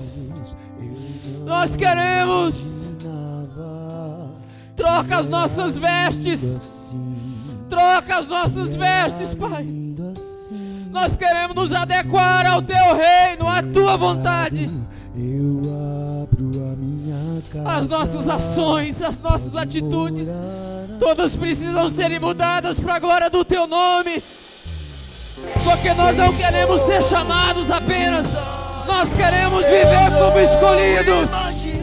[1.45, 2.73] Nós queremos.
[4.75, 6.95] Troca as nossas vestes.
[7.69, 9.67] Troca as nossas vestes, Pai.
[10.91, 14.69] Nós queremos nos adequar ao teu reino, à tua vontade.
[15.17, 15.63] Eu
[17.65, 20.29] As nossas ações, as nossas atitudes,
[20.99, 24.23] todas precisam ser mudadas para a glória do teu nome.
[25.65, 28.37] Porque nós não queremos ser chamados apenas,
[28.87, 31.33] nós queremos viver como escolhidos.
[31.33, 31.81] Assim,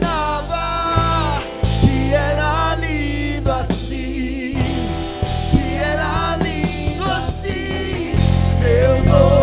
[9.04, 9.39] noivo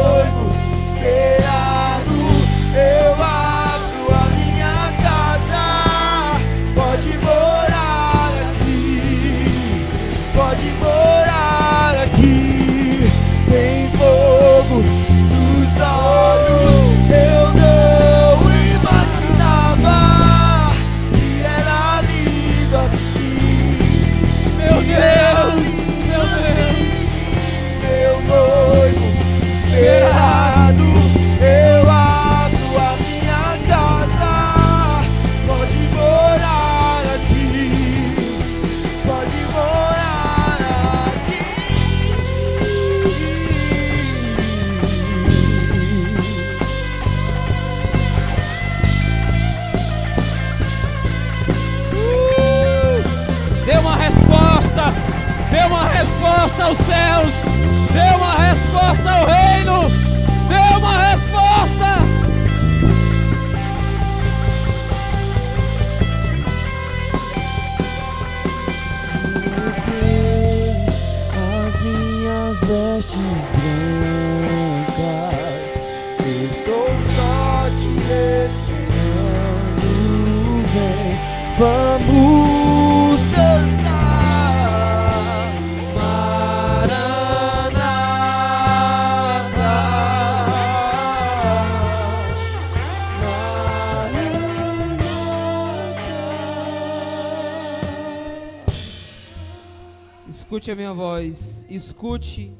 [100.68, 102.54] Escute a minha voz, escute,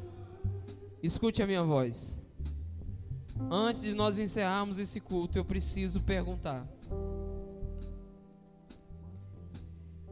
[1.04, 2.22] escute a minha voz.
[3.52, 6.66] Antes de nós encerrarmos esse culto, eu preciso perguntar: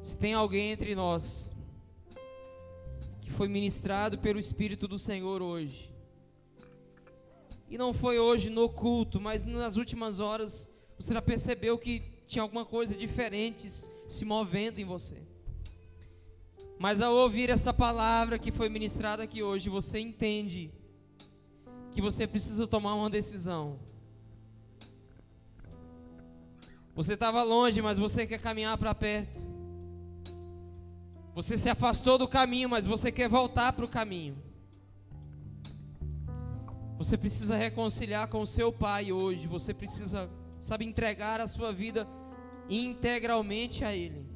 [0.01, 1.55] se tem alguém entre nós
[3.21, 5.89] que foi ministrado pelo Espírito do Senhor hoje,
[7.69, 10.69] e não foi hoje no culto, mas nas últimas horas,
[10.99, 15.34] você já percebeu que tinha alguma coisa diferente se movendo em você.
[16.77, 20.71] Mas ao ouvir essa palavra que foi ministrada aqui hoje, você entende
[21.91, 23.79] que você precisa tomar uma decisão.
[26.93, 29.41] Você estava longe, mas você quer caminhar para perto.
[31.33, 34.37] Você se afastou do caminho, mas você quer voltar para o caminho.
[36.97, 39.47] Você precisa reconciliar com o seu pai hoje.
[39.47, 42.07] Você precisa, sabe, entregar a sua vida
[42.69, 44.34] integralmente a Ele.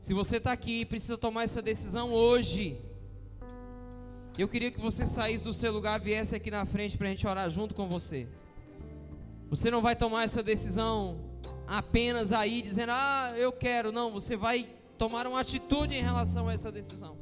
[0.00, 2.80] Se você está aqui e precisa tomar essa decisão hoje,
[4.38, 7.26] eu queria que você saísse do seu lugar, viesse aqui na frente para a gente
[7.26, 8.26] orar junto com você.
[9.50, 11.20] Você não vai tomar essa decisão
[11.66, 13.92] apenas aí dizendo, ah, eu quero.
[13.92, 17.18] Não, você vai tomar uma atitude em relação a essa decisão.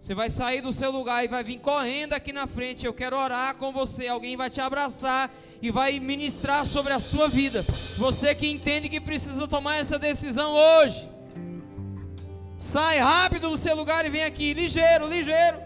[0.00, 2.86] Você vai sair do seu lugar e vai vir correndo aqui na frente.
[2.86, 4.08] Eu quero orar com você.
[4.08, 5.30] Alguém vai te abraçar
[5.60, 7.64] e vai ministrar sobre a sua vida.
[7.96, 11.08] Você que entende que precisa tomar essa decisão hoje.
[12.58, 15.58] Sai rápido do seu lugar e vem aqui, ligeiro, ligeiro,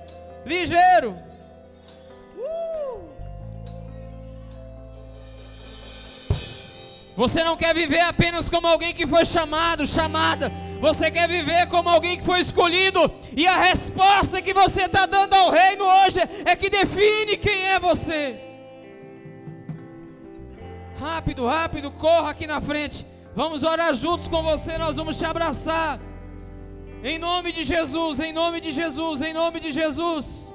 [0.44, 1.30] ligeiro.
[7.16, 10.50] Você não quer viver apenas como alguém que foi chamado, chamada.
[10.80, 13.12] Você quer viver como alguém que foi escolhido.
[13.36, 17.78] E a resposta que você está dando ao reino hoje é que define quem é
[17.78, 18.49] você.
[21.00, 23.06] Rápido, rápido, corra aqui na frente.
[23.34, 24.76] Vamos orar juntos com você.
[24.76, 25.98] Nós vamos te abraçar.
[27.02, 30.54] Em nome de Jesus, em nome de Jesus, em nome de Jesus.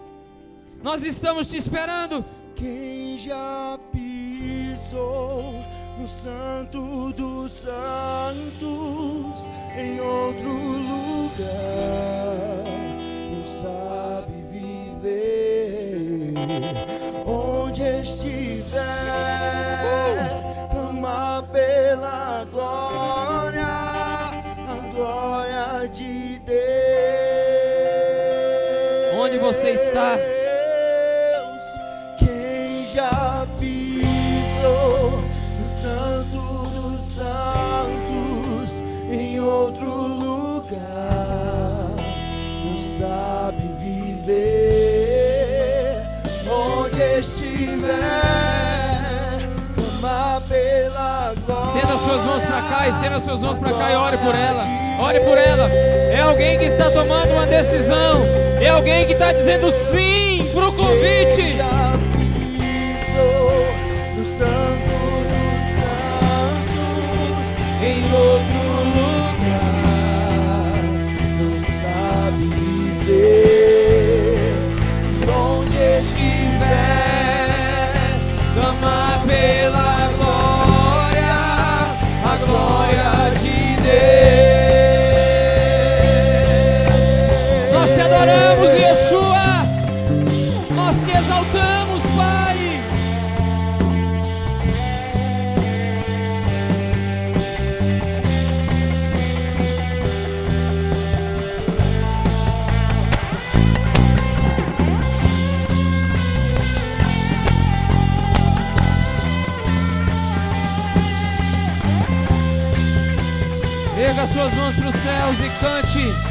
[0.83, 2.23] Nós estamos te esperando.
[2.55, 5.65] Quem já pisou
[5.97, 7.73] no Santo dos Santos,
[9.75, 10.51] em outro
[10.91, 11.47] lugar,
[13.31, 15.84] não sabe viver
[17.25, 18.69] onde estiver,
[20.71, 26.55] clama pela glória, a glória de Deus.
[29.17, 30.17] Onde você está?
[47.85, 53.95] Estiver clama pela glória Estenda suas mãos para cá, estenda suas mãos para cá e
[53.95, 54.65] ore por ela.
[54.99, 55.69] Ore por ela.
[55.69, 58.23] É alguém que está tomando uma decisão.
[58.59, 61.57] É alguém que está dizendo sim para o convite.
[64.37, 64.74] Santo
[115.25, 116.24] céus e cante.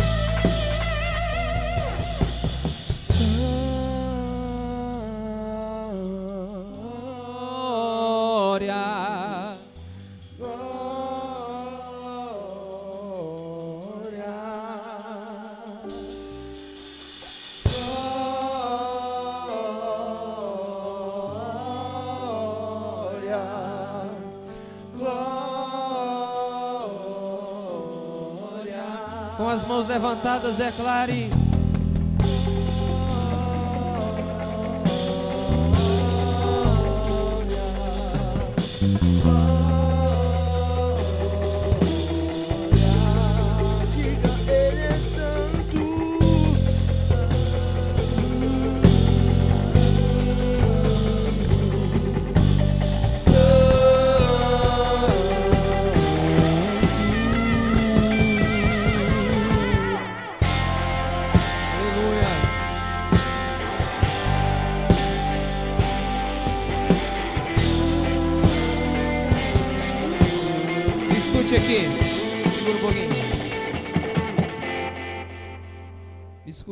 [30.44, 31.43] Levantadas, declare.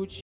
[0.00, 0.21] Aqui.